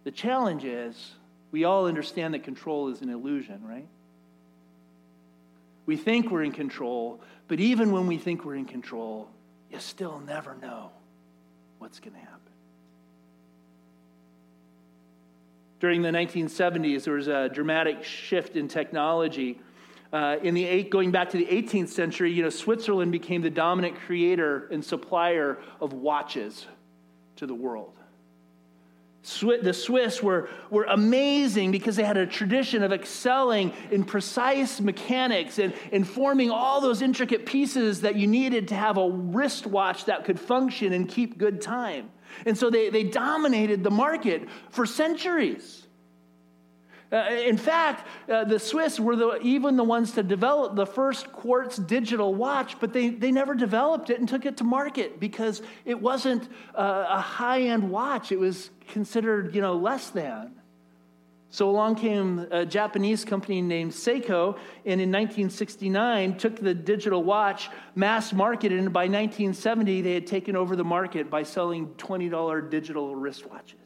The 0.05 0.13
challenge 0.13 0.65
is 0.65 1.13
we 1.51 1.65
all 1.65 1.87
understand 1.87 2.33
that 2.33 2.43
control 2.43 2.89
is 2.89 3.03
an 3.03 3.11
illusion, 3.11 3.63
right? 3.63 3.87
We 5.87 5.97
think 5.97 6.31
we're 6.31 6.43
in 6.43 6.53
control, 6.53 7.21
but 7.49 7.61
even 7.61 7.93
when 7.93 8.07
we 8.07 8.19
think 8.19 8.45
we're 8.45 8.57
in 8.57 8.65
control, 8.65 9.29
you 9.71 9.79
still 9.81 10.21
never 10.21 10.55
know 10.57 10.91
what's 11.79 12.01
going 12.01 12.15
to 12.15 12.21
happen. 12.21 12.41
During 15.81 16.03
the 16.03 16.11
1970s, 16.11 17.05
there 17.05 17.15
was 17.15 17.29
a 17.29 17.51
dramatic 17.51 18.05
shift 18.05 18.57
in 18.57 18.69
technology. 18.69 19.61
Uh, 20.13 20.37
in 20.43 20.55
the 20.55 20.65
eight, 20.65 20.91
going 20.91 21.11
back 21.11 21.31
to 21.31 21.37
the 21.37 21.47
18th 21.47 21.89
century, 21.89 22.33
you 22.33 22.43
know, 22.43 22.49
Switzerland 22.49 23.13
became 23.13 23.43
the 23.43 23.51
dominant 23.51 23.97
creator 23.97 24.69
and 24.71 24.83
supplier 24.83 25.59
of 25.81 25.93
watches 25.93 26.67
to 27.37 27.47
the 27.47 27.55
world 27.55 27.99
the 29.25 29.73
Swiss 29.73 30.23
were, 30.23 30.49
were 30.71 30.85
amazing 30.85 31.71
because 31.71 31.97
they 31.97 32.05
had 32.05 32.17
a 32.17 32.27
tradition 32.27 32.83
of 32.83 32.93
excelling 32.93 33.73
in 33.91 34.05
precise 34.05 34.81
mechanics 34.81 35.59
and, 35.59 35.73
and 35.93 36.07
forming 36.07 36.51
all 36.51 36.81
those 36.81 37.01
intricate 37.01 37.47
pieces 37.47 38.03
that 38.03 38.17
you 38.17 38.27
needed 38.27 38.69
to 38.69 38.75
have 38.75 38.99
a 38.99 39.09
wristwatch 39.09 40.05
that 40.07 40.25
could 40.25 40.39
function 40.39 40.93
and 40.93 41.09
keep 41.09 41.39
good 41.39 41.61
time. 41.61 42.11
And 42.45 42.57
so 42.59 42.69
they, 42.71 42.91
they 42.91 43.05
dominated 43.05 43.83
the 43.83 43.91
market 43.91 44.49
for 44.71 44.87
centuries. 44.87 45.84
Uh, 47.15 47.31
in 47.31 47.57
fact, 47.57 48.09
uh, 48.29 48.43
the 48.43 48.59
Swiss 48.59 48.99
were 48.99 49.15
the, 49.15 49.39
even 49.41 49.77
the 49.77 49.85
ones 49.85 50.11
to 50.13 50.23
develop 50.25 50.75
the 50.75 50.85
first 50.85 51.31
quartz 51.31 51.77
digital 51.77 52.35
watch, 52.35 52.81
but 52.81 52.93
they, 52.93 53.11
they 53.11 53.31
never 53.31 53.55
developed 53.55 54.11
it 54.11 54.19
and 54.19 54.29
took 54.29 54.45
it 54.45 54.57
to 54.57 54.65
market 54.65 55.21
because 55.21 55.63
it 55.85 56.01
wasn't 56.01 56.49
uh, 56.75 57.07
a 57.09 57.21
high 57.21 57.63
end 57.63 57.89
watch. 57.89 58.33
It 58.33 58.41
was 58.41 58.71
considered, 58.89 59.55
you 59.55 59.61
know, 59.61 59.77
less 59.77 60.11
than. 60.11 60.57
So 61.51 61.71
along 61.71 61.97
came 61.97 62.49
a 62.51 62.67
Japanese 62.67 63.25
company 63.25 63.63
named 63.63 63.93
Seiko, 63.93 64.59
and 64.85 65.01
in 65.01 65.13
1969 65.13 66.37
took 66.37 66.57
the 66.57 66.75
digital 66.75 67.23
watch, 67.23 67.71
mass 67.95 68.33
marketed, 68.33 68.81
and 68.81 68.93
by 68.93 69.03
1970 69.03 70.01
they 70.01 70.15
had 70.15 70.27
taken 70.27 70.57
over 70.57 70.75
the 70.75 70.83
market 70.83 71.31
by 71.31 71.45
selling 71.45 71.87
$20 71.95 72.71
digital 72.71 73.15
wristwatches. 73.15 73.84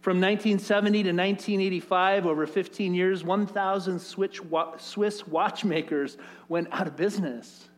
From 0.00 0.16
1970 0.16 1.02
to 1.02 1.08
1985, 1.10 2.26
over 2.26 2.46
15 2.46 2.94
years, 2.94 3.22
1,000 3.22 4.00
Swiss 4.00 5.26
watchmakers 5.26 6.16
went 6.48 6.68
out 6.72 6.86
of 6.86 6.96
business. 6.96 7.68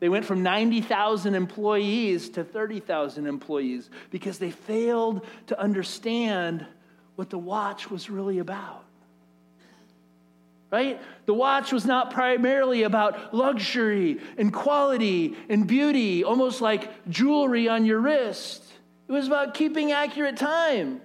They 0.00 0.10
went 0.10 0.26
from 0.26 0.42
90,000 0.42 1.34
employees 1.34 2.28
to 2.30 2.44
30,000 2.44 3.26
employees 3.26 3.88
because 4.10 4.38
they 4.38 4.50
failed 4.50 5.24
to 5.46 5.58
understand 5.58 6.66
what 7.14 7.30
the 7.30 7.38
watch 7.38 7.90
was 7.90 8.10
really 8.10 8.38
about. 8.38 8.84
Right? 10.70 11.00
The 11.26 11.34
watch 11.34 11.72
was 11.72 11.84
not 11.84 12.10
primarily 12.10 12.82
about 12.82 13.32
luxury 13.32 14.20
and 14.36 14.52
quality 14.52 15.36
and 15.48 15.66
beauty, 15.66 16.24
almost 16.24 16.60
like 16.60 17.08
jewelry 17.08 17.68
on 17.68 17.84
your 17.84 18.00
wrist. 18.00 18.62
It 19.12 19.16
was 19.16 19.26
about 19.26 19.52
keeping 19.52 19.92
accurate 19.92 20.38
time. 20.38 21.02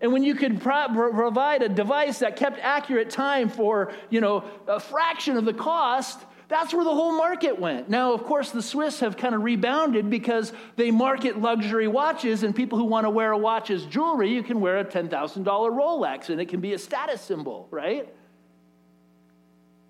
And 0.00 0.14
when 0.14 0.22
you 0.22 0.34
could 0.34 0.62
pro- 0.62 0.88
provide 0.88 1.62
a 1.62 1.68
device 1.68 2.20
that 2.20 2.36
kept 2.36 2.58
accurate 2.58 3.10
time 3.10 3.50
for, 3.50 3.92
you 4.08 4.22
know, 4.22 4.44
a 4.66 4.80
fraction 4.80 5.36
of 5.36 5.44
the 5.44 5.52
cost, 5.52 6.18
that's 6.48 6.72
where 6.72 6.82
the 6.82 6.94
whole 6.94 7.12
market 7.12 7.60
went. 7.60 7.90
Now, 7.90 8.14
of 8.14 8.24
course, 8.24 8.50
the 8.50 8.62
Swiss 8.62 9.00
have 9.00 9.18
kind 9.18 9.34
of 9.34 9.42
rebounded 9.42 10.08
because 10.08 10.54
they 10.76 10.90
market 10.90 11.38
luxury 11.38 11.86
watches, 11.86 12.44
and 12.44 12.56
people 12.56 12.78
who 12.78 12.86
want 12.86 13.04
to 13.04 13.10
wear 13.10 13.32
a 13.32 13.38
watch 13.38 13.68
as 13.68 13.84
jewelry, 13.84 14.32
you 14.32 14.42
can 14.42 14.62
wear 14.62 14.78
a 14.78 14.84
$10,000 14.86 15.10
Rolex, 15.44 16.30
and 16.30 16.40
it 16.40 16.48
can 16.48 16.60
be 16.60 16.72
a 16.72 16.78
status 16.78 17.20
symbol, 17.20 17.68
right? 17.70 18.08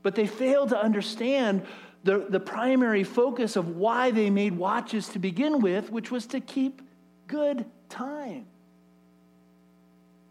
But 0.03 0.17
they 0.17 0.27
failed 0.27 0.71
to 0.71 0.83
understand 0.83 1.65
the, 2.03 2.27
the 2.29 2.41
primary 2.41 3.05
focus 3.05 3.57
of 3.57 3.77
why 3.77 4.11
they 4.11 4.31
made 4.31 4.57
watches 4.57 5.09
to 5.09 5.19
begin 5.19 5.61
with, 5.61 5.91
which 5.91 6.11
was 6.11 6.27
to 6.29 6.41
keep 6.41 6.83
good 7.27 7.65
time. 7.89 8.47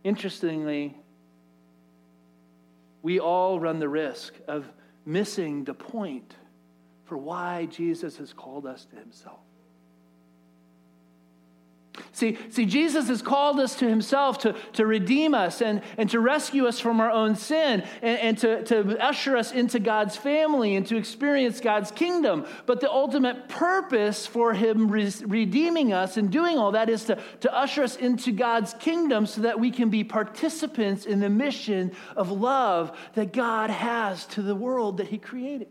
Interestingly, 0.03 0.97
we 3.01 3.19
all 3.19 3.60
run 3.60 3.79
the 3.79 3.89
risk 3.89 4.34
of 4.47 4.65
missing 5.05 5.63
the 5.63 5.73
point 5.73 6.36
for 7.05 7.17
why 7.17 7.65
Jesus 7.65 8.17
has 8.17 8.34
called 8.34 8.65
us 8.65 8.86
to 8.86 8.95
himself. 8.95 9.39
See, 12.12 12.38
see, 12.49 12.65
Jesus 12.65 13.08
has 13.08 13.21
called 13.21 13.60
us 13.60 13.75
to 13.75 13.88
himself 13.88 14.39
to, 14.39 14.54
to 14.73 14.86
redeem 14.86 15.34
us 15.34 15.62
and, 15.62 15.82
and 15.97 16.10
to 16.10 16.19
rescue 16.19 16.65
us 16.65 16.80
from 16.80 16.99
our 16.99 17.12
own 17.12 17.36
sin 17.36 17.84
and, 18.02 18.19
and 18.19 18.38
to, 18.39 18.63
to 18.63 19.04
usher 19.04 19.36
us 19.36 19.52
into 19.52 19.80
God's 19.80 20.15
family 20.15 20.75
and 20.75 20.86
to 20.88 20.97
experience 20.97 21.60
God's 21.60 21.91
kingdom. 21.91 22.45
But 22.65 22.80
the 22.80 22.91
ultimate 22.91 23.49
purpose 23.49 24.25
for 24.25 24.54
him 24.54 24.89
re- 24.89 25.12
redeeming 25.25 25.91
us 25.91 26.17
and 26.17 26.32
doing 26.32 26.58
all 26.58 26.71
that 26.73 26.89
is 26.89 27.06
to, 27.06 27.21
to 27.41 27.54
usher 27.54 27.84
us 27.84 27.95
into 27.95 28.32
God's 28.32 28.73
kingdom 28.75 29.25
so 29.25 29.41
that 29.41 29.60
we 29.60 29.71
can 29.71 29.89
be 29.89 30.04
participants 30.04 31.06
in 31.06 31.19
the 31.19 31.30
mission 31.30 31.91
of 32.15 32.32
love 32.32 32.97
that 33.15 33.34
God 33.34 33.69
has 33.69 34.25
to 34.28 34.41
the 34.41 34.56
world 34.56 34.97
that 34.97 35.08
he 35.08 35.17
created. 35.17 35.69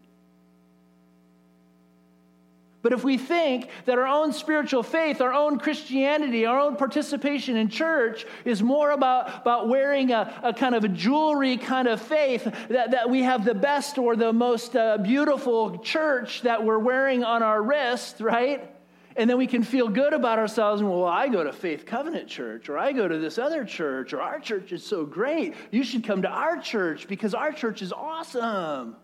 But 2.80 2.92
if 2.92 3.02
we 3.02 3.18
think 3.18 3.70
that 3.86 3.98
our 3.98 4.06
own 4.06 4.32
spiritual 4.32 4.84
faith, 4.84 5.20
our 5.20 5.32
own 5.32 5.58
Christianity, 5.58 6.46
our 6.46 6.60
own 6.60 6.76
participation 6.76 7.56
in 7.56 7.68
church 7.68 8.24
is 8.44 8.62
more 8.62 8.92
about, 8.92 9.42
about 9.42 9.68
wearing 9.68 10.12
a, 10.12 10.40
a 10.44 10.54
kind 10.54 10.76
of 10.76 10.84
a 10.84 10.88
jewelry 10.88 11.56
kind 11.56 11.88
of 11.88 12.00
faith, 12.00 12.44
that, 12.68 12.92
that 12.92 13.10
we 13.10 13.22
have 13.22 13.44
the 13.44 13.54
best 13.54 13.98
or 13.98 14.14
the 14.14 14.32
most 14.32 14.76
uh, 14.76 14.96
beautiful 14.98 15.78
church 15.78 16.42
that 16.42 16.64
we're 16.64 16.78
wearing 16.78 17.24
on 17.24 17.42
our 17.42 17.60
wrist, 17.60 18.20
right? 18.20 18.72
And 19.16 19.28
then 19.28 19.38
we 19.38 19.48
can 19.48 19.64
feel 19.64 19.88
good 19.88 20.12
about 20.12 20.38
ourselves 20.38 20.80
and, 20.80 20.88
well, 20.88 21.04
I 21.04 21.26
go 21.26 21.42
to 21.42 21.52
Faith 21.52 21.84
Covenant 21.84 22.28
Church, 22.28 22.68
or 22.68 22.78
I 22.78 22.92
go 22.92 23.08
to 23.08 23.18
this 23.18 23.36
other 23.36 23.64
church, 23.64 24.12
or 24.12 24.22
our 24.22 24.38
church 24.38 24.70
is 24.70 24.84
so 24.84 25.04
great. 25.04 25.54
You 25.72 25.82
should 25.82 26.04
come 26.04 26.22
to 26.22 26.28
our 26.28 26.60
church 26.60 27.08
because 27.08 27.34
our 27.34 27.50
church 27.50 27.82
is 27.82 27.92
awesome. 27.92 28.94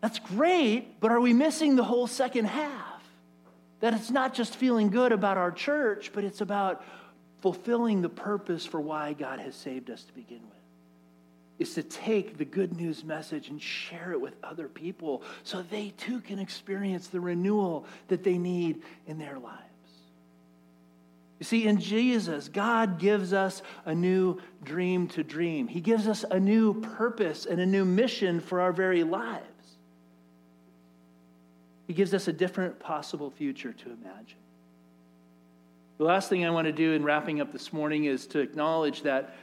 That's 0.00 0.18
great, 0.18 1.00
but 1.00 1.12
are 1.12 1.20
we 1.20 1.32
missing 1.32 1.76
the 1.76 1.84
whole 1.84 2.06
second 2.06 2.46
half? 2.46 3.02
That 3.80 3.94
it's 3.94 4.10
not 4.10 4.34
just 4.34 4.56
feeling 4.56 4.90
good 4.90 5.12
about 5.12 5.36
our 5.36 5.50
church, 5.50 6.12
but 6.12 6.24
it's 6.24 6.40
about 6.40 6.84
fulfilling 7.40 8.02
the 8.02 8.08
purpose 8.08 8.66
for 8.66 8.80
why 8.80 9.12
God 9.14 9.40
has 9.40 9.54
saved 9.54 9.90
us 9.90 10.02
to 10.04 10.12
begin 10.12 10.40
with. 10.40 10.58
Is 11.58 11.74
to 11.74 11.82
take 11.82 12.38
the 12.38 12.44
good 12.44 12.74
news 12.76 13.04
message 13.04 13.48
and 13.48 13.60
share 13.60 14.12
it 14.12 14.20
with 14.20 14.34
other 14.42 14.68
people 14.68 15.22
so 15.44 15.62
they 15.62 15.90
too 15.98 16.20
can 16.20 16.38
experience 16.38 17.08
the 17.08 17.20
renewal 17.20 17.84
that 18.08 18.24
they 18.24 18.38
need 18.38 18.82
in 19.06 19.18
their 19.18 19.38
lives. 19.38 19.64
You 21.38 21.44
see, 21.44 21.66
in 21.66 21.80
Jesus, 21.80 22.48
God 22.48 22.98
gives 22.98 23.32
us 23.32 23.62
a 23.86 23.94
new 23.94 24.38
dream 24.62 25.08
to 25.08 25.24
dream. 25.24 25.68
He 25.68 25.80
gives 25.80 26.06
us 26.06 26.24
a 26.30 26.38
new 26.38 26.80
purpose 26.80 27.46
and 27.46 27.60
a 27.60 27.66
new 27.66 27.86
mission 27.86 28.40
for 28.40 28.60
our 28.60 28.72
very 28.72 29.04
lives. 29.04 29.44
He 31.90 31.94
gives 31.94 32.14
us 32.14 32.28
a 32.28 32.32
different 32.32 32.78
possible 32.78 33.32
future 33.32 33.72
to 33.72 33.86
imagine. 33.86 34.38
The 35.98 36.04
last 36.04 36.28
thing 36.28 36.44
I 36.44 36.50
want 36.50 36.66
to 36.66 36.72
do 36.72 36.92
in 36.92 37.02
wrapping 37.02 37.40
up 37.40 37.50
this 37.50 37.72
morning 37.72 38.04
is 38.04 38.28
to 38.28 38.38
acknowledge 38.38 39.02
that 39.02 39.34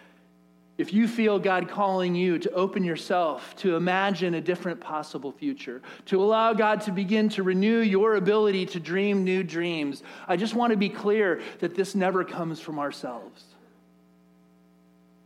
if 0.77 0.93
you 0.93 1.09
feel 1.09 1.39
God 1.39 1.67
calling 1.67 2.15
you 2.15 2.39
to 2.39 2.49
open 2.53 2.85
yourself, 2.85 3.53
to 3.57 3.75
imagine 3.75 4.33
a 4.33 4.39
different 4.39 4.79
possible 4.79 5.33
future, 5.33 5.81
to 6.05 6.23
allow 6.23 6.53
God 6.53 6.79
to 6.83 6.93
begin 6.93 7.27
to 7.31 7.43
renew 7.43 7.79
your 7.79 8.15
ability 8.15 8.65
to 8.67 8.79
dream 8.79 9.25
new 9.25 9.43
dreams, 9.43 10.01
I 10.25 10.37
just 10.37 10.53
want 10.53 10.71
to 10.71 10.77
be 10.77 10.87
clear 10.87 11.41
that 11.59 11.75
this 11.75 11.95
never 11.95 12.23
comes 12.23 12.61
from 12.61 12.79
ourselves. 12.79 13.43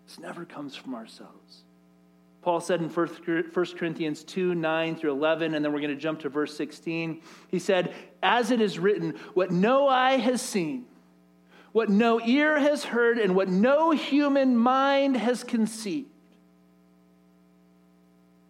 This 0.08 0.18
never 0.18 0.44
comes 0.44 0.76
from 0.76 0.96
ourselves. 0.96 1.66
Paul 2.42 2.60
said 2.60 2.82
in 2.82 2.89
1 2.89 3.08
Corinthians 3.78 4.24
2 4.24 4.56
9 4.56 4.96
through 4.96 5.12
11, 5.12 5.54
and 5.54 5.64
then 5.64 5.72
we're 5.72 5.80
going 5.80 5.96
to 5.96 6.02
jump 6.02 6.22
to 6.22 6.30
verse 6.30 6.56
16. 6.58 7.22
He 7.50 7.60
said, 7.60 7.94
As 8.24 8.50
it 8.52 8.62
is 8.62 8.80
written, 8.80 9.16
what 9.34 9.52
no 9.52 9.88
eye 9.88 10.18
has 10.18 10.42
seen, 10.42 10.86
what 11.72 11.89
no 11.89 12.20
ear 12.20 12.60
has 12.60 12.84
heard, 12.84 13.20
and 13.20 13.36
what 13.36 13.48
no 13.48 13.92
human 13.92 14.58
mind 14.58 15.18
has 15.18 15.44
conceived. 15.44 16.10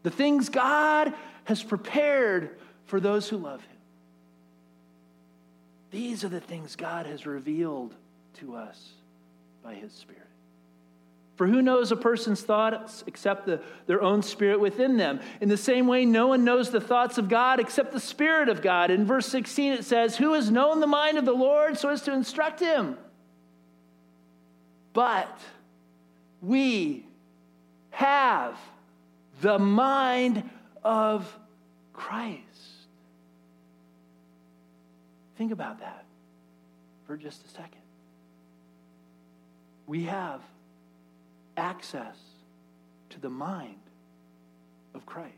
The 0.04 0.10
things 0.10 0.50
God 0.50 1.14
has 1.44 1.62
prepared 1.62 2.58
for 2.86 3.00
those 3.00 3.28
who 3.28 3.38
love 3.38 3.62
Him. 3.62 3.78
These 5.92 6.24
are 6.24 6.30
the 6.30 6.39
things 6.39 6.78
God 6.78 7.06
has 7.06 7.26
revealed 7.26 7.94
to 8.36 8.56
us 8.56 8.94
by 9.62 9.76
His 9.76 9.92
Spirit. 9.92 10.21
For 11.36 11.48
who 11.48 11.62
knows 11.62 11.92
a 11.92 11.96
person's 11.96 12.42
thoughts 12.42 13.04
except 13.08 13.46
the, 13.46 13.62
their 13.88 14.02
own 14.02 14.22
spirit 14.22 14.60
within 14.60 14.98
them? 14.98 15.22
In 15.40 15.50
the 15.50 15.58
same 15.58 15.88
way, 15.88 16.06
no 16.06 16.28
one 16.28 16.44
knows 16.44 16.70
the 16.70 16.82
thoughts 16.82 17.18
of 17.18 17.30
God 17.30 17.60
except 17.60 17.94
the 17.94 18.00
Spirit 18.00 18.50
of 18.50 18.62
God. 18.62 18.92
In 18.92 19.06
verse 19.06 19.26
16, 19.28 19.74
it 19.74 19.86
says, 19.86 20.18
Who 20.18 20.34
has 20.34 20.52
known 20.52 20.80
the 20.80 20.88
mind 20.88 21.18
of 21.18 21.26
the 21.26 21.34
Lord 21.34 21.78
so 21.78 21.90
as 21.90 22.02
to 22.04 22.14
instruct 22.14 22.60
him? 22.60 22.98
But 24.94 25.40
we 26.42 27.06
have 27.92 28.58
the 29.42 29.58
mind 29.58 30.50
of 30.84 31.40
Christ. 31.94 32.42
Think 35.38 35.52
about 35.52 35.80
that 35.80 36.06
for 37.08 37.18
just 37.18 37.44
a 37.46 37.50
second. 37.50 37.82
We 39.88 40.04
have 40.04 40.42
access 41.62 42.18
to 43.12 43.20
the 43.20 43.30
mind 43.30 43.76
of 44.95 45.05
Christ. 45.05 45.36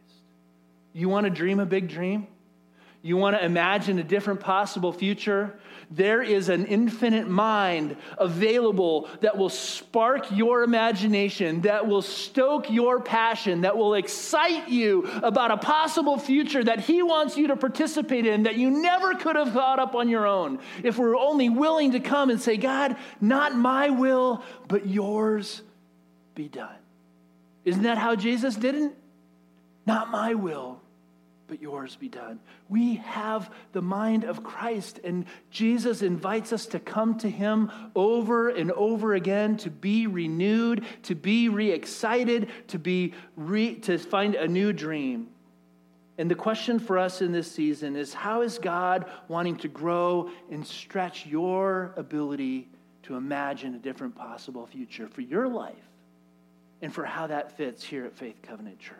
You 0.94 1.10
want 1.10 1.26
to 1.26 1.30
dream 1.30 1.60
a 1.60 1.66
big 1.66 1.90
dream? 1.90 2.28
You 3.02 3.18
want 3.18 3.36
to 3.36 3.44
imagine 3.44 4.00
a 4.00 4.04
different 4.04 4.40
possible 4.40 4.94
future? 4.94 5.60
There 5.92 6.22
is 6.22 6.48
an 6.48 6.66
infinite 6.66 7.28
mind 7.28 7.98
available 8.18 9.10
that 9.20 9.38
will 9.38 9.50
spark 9.50 10.32
your 10.32 10.64
imagination, 10.64 11.62
that 11.62 11.86
will 11.86 12.02
stoke 12.02 12.72
your 12.72 13.02
passion, 13.02 13.62
that 13.62 13.76
will 13.76 13.96
excite 13.96 14.70
you 14.70 15.04
about 15.22 15.52
a 15.52 15.58
possible 15.58 16.18
future 16.18 16.64
that 16.64 16.80
He 16.80 17.04
wants 17.04 17.36
you 17.36 17.48
to 17.48 17.58
participate 17.58 18.26
in 18.26 18.44
that 18.44 18.56
you 18.56 18.70
never 18.70 19.16
could 19.16 19.36
have 19.36 19.52
thought 19.52 19.80
up 19.80 19.94
on 19.94 20.08
your 20.08 20.26
own. 20.26 20.60
If 20.84 20.98
we're 20.98 21.18
only 21.18 21.50
willing 21.50 21.92
to 21.92 22.00
come 22.00 22.30
and 22.30 22.40
say, 22.40 22.56
God, 22.56 22.96
not 23.20 23.54
my 23.54 23.90
will, 23.90 24.42
but 24.70 24.88
yours 24.88 25.62
be 26.36 26.48
done. 26.48 26.76
Isn't 27.66 27.84
that 27.84 27.98
how 27.98 28.16
Jesus 28.16 28.56
did 28.56 28.76
it? 28.76 28.92
Not 29.86 30.12
my 30.12 30.34
will, 30.34 30.82
but 31.48 31.62
yours 31.62 31.96
be 31.96 32.10
done. 32.10 32.40
We 32.70 32.96
have 32.96 33.54
the 33.74 33.82
mind 33.82 34.24
of 34.24 34.44
Christ, 34.44 35.00
and 35.04 35.26
Jesus 35.50 36.02
invites 36.02 36.54
us 36.54 36.66
to 36.68 36.80
come 36.80 37.18
to 37.20 37.30
him 37.30 37.72
over 37.96 38.50
and 38.50 38.72
over 38.72 39.14
again 39.14 39.58
to 39.58 39.70
be 39.70 40.08
renewed, 40.08 40.86
to 41.04 41.16
be 41.16 41.50
re 41.50 41.72
excited, 41.72 42.50
to, 42.70 42.80
be 42.80 43.14
re- 43.36 43.76
to 43.76 43.98
find 43.98 44.36
a 44.36 44.48
new 44.48 44.74
dream. 44.74 45.28
And 46.18 46.30
the 46.30 46.36
question 46.36 46.80
for 46.80 47.00
us 47.00 47.22
in 47.22 47.32
this 47.32 47.52
season 47.52 47.96
is 47.96 48.14
how 48.14 48.42
is 48.42 48.60
God 48.60 49.10
wanting 49.28 49.58
to 49.58 49.68
grow 49.68 50.30
and 50.52 50.66
stretch 50.66 51.26
your 51.26 51.94
ability 51.98 52.70
to 53.04 53.16
imagine 53.16 53.74
a 53.74 53.80
different 53.80 54.16
possible 54.16 54.68
future 54.68 55.08
for 55.08 55.22
your 55.22 55.48
life 55.48 55.76
and 56.84 56.94
for 56.94 57.06
how 57.06 57.28
that 57.28 57.56
fits 57.56 57.82
here 57.82 58.06
at 58.06 58.14
Faith 58.14 58.42
Covenant 58.44 58.78
Church? 58.78 58.98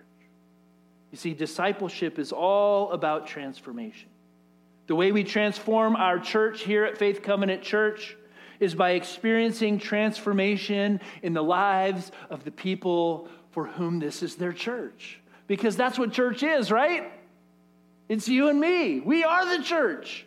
You 1.12 1.18
see, 1.18 1.34
discipleship 1.34 2.18
is 2.18 2.32
all 2.32 2.92
about 2.94 3.28
transformation. 3.28 4.08
The 4.88 4.96
way 4.96 5.12
we 5.12 5.26
transform 5.26 5.98
our 5.98 6.18
church 6.18 6.64
here 6.64 6.86
at 6.86 6.98
Faith 6.98 7.22
Covenant 7.22 7.62
Church 7.62 8.16
is 8.62 8.74
by 8.74 8.92
experiencing 8.92 9.80
transformation 9.80 11.02
in 11.22 11.34
the 11.34 11.44
lives 11.44 12.14
of 12.30 12.46
the 12.46 12.52
people 12.52 13.28
for 13.52 13.66
whom 13.66 14.00
this 14.00 14.24
is 14.24 14.36
their 14.36 14.54
church. 14.54 15.20
Because 15.48 15.76
that's 15.76 16.00
what 16.00 16.14
church 16.14 16.42
is, 16.42 16.72
right? 16.72 17.12
It's 18.08 18.30
you 18.30 18.48
and 18.48 18.62
me. 18.62 19.02
We 19.02 19.26
are 19.26 19.58
the 19.58 19.62
church. 19.62 20.26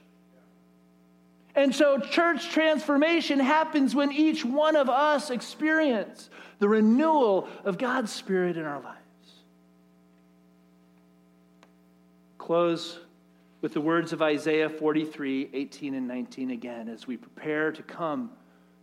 And 1.57 1.75
so, 1.75 1.99
church 1.99 2.51
transformation 2.51 3.41
happens 3.41 3.95
when 3.95 4.13
each 4.13 4.45
one 4.45 4.77
of 4.77 4.89
us 4.89 5.31
experience 5.31 6.31
the 6.59 6.69
renewal 6.69 7.49
of 7.65 7.79
God's 7.79 8.13
Spirit 8.13 8.57
in 8.57 8.65
our 8.65 8.81
lives. 8.81 9.01
close 12.47 13.01
with 13.61 13.73
the 13.73 13.81
words 13.81 14.13
of 14.13 14.23
Isaiah 14.23 14.71
43 14.71 15.51
18 15.53 15.95
and 15.95 16.07
19 16.07 16.53
again 16.53 16.89
as 16.89 17.05
we 17.05 17.17
prepare 17.17 17.73
to 17.73 17.83
come 17.83 18.31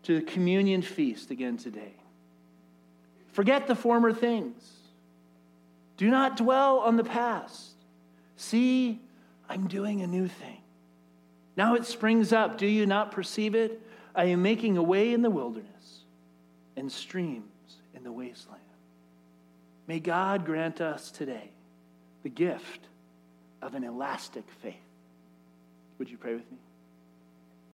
to 0.04 0.20
the 0.20 0.26
communion 0.26 0.82
feast 0.82 1.32
again 1.32 1.56
today. 1.56 1.94
Forget 3.32 3.68
the 3.68 3.76
former 3.76 4.12
things. 4.12 4.70
Do 5.96 6.10
not 6.10 6.36
dwell 6.36 6.80
on 6.80 6.98
the 6.98 7.06
past. 7.06 7.76
See, 8.36 9.00
I'm 9.48 9.68
doing 9.68 10.02
a 10.02 10.08
new 10.08 10.28
thing. 10.28 10.63
Now 11.56 11.76
it 11.76 11.86
springs 11.86 12.34
up. 12.34 12.58
Do 12.58 12.66
you 12.66 12.86
not 12.86 13.12
perceive 13.12 13.56
it? 13.56 13.82
I 14.16 14.26
am 14.26 14.42
making 14.42 14.78
a 14.78 14.84
way 14.84 15.14
in 15.14 15.22
the 15.22 15.30
wilderness 15.30 16.02
and 16.76 16.92
streams 16.92 17.44
in 17.96 18.04
the 18.04 18.12
wasteland. 18.12 18.62
May 19.88 20.00
God 20.00 20.46
grant 20.46 20.82
us 20.82 21.12
today 21.12 21.52
the 22.24 22.30
gift 22.30 22.82
of 23.62 23.76
an 23.76 23.84
elastic 23.84 24.46
faith. 24.62 24.76
Would 26.00 26.10
you 26.10 26.18
pray 26.18 26.34
with 26.34 26.50
me? 26.52 26.58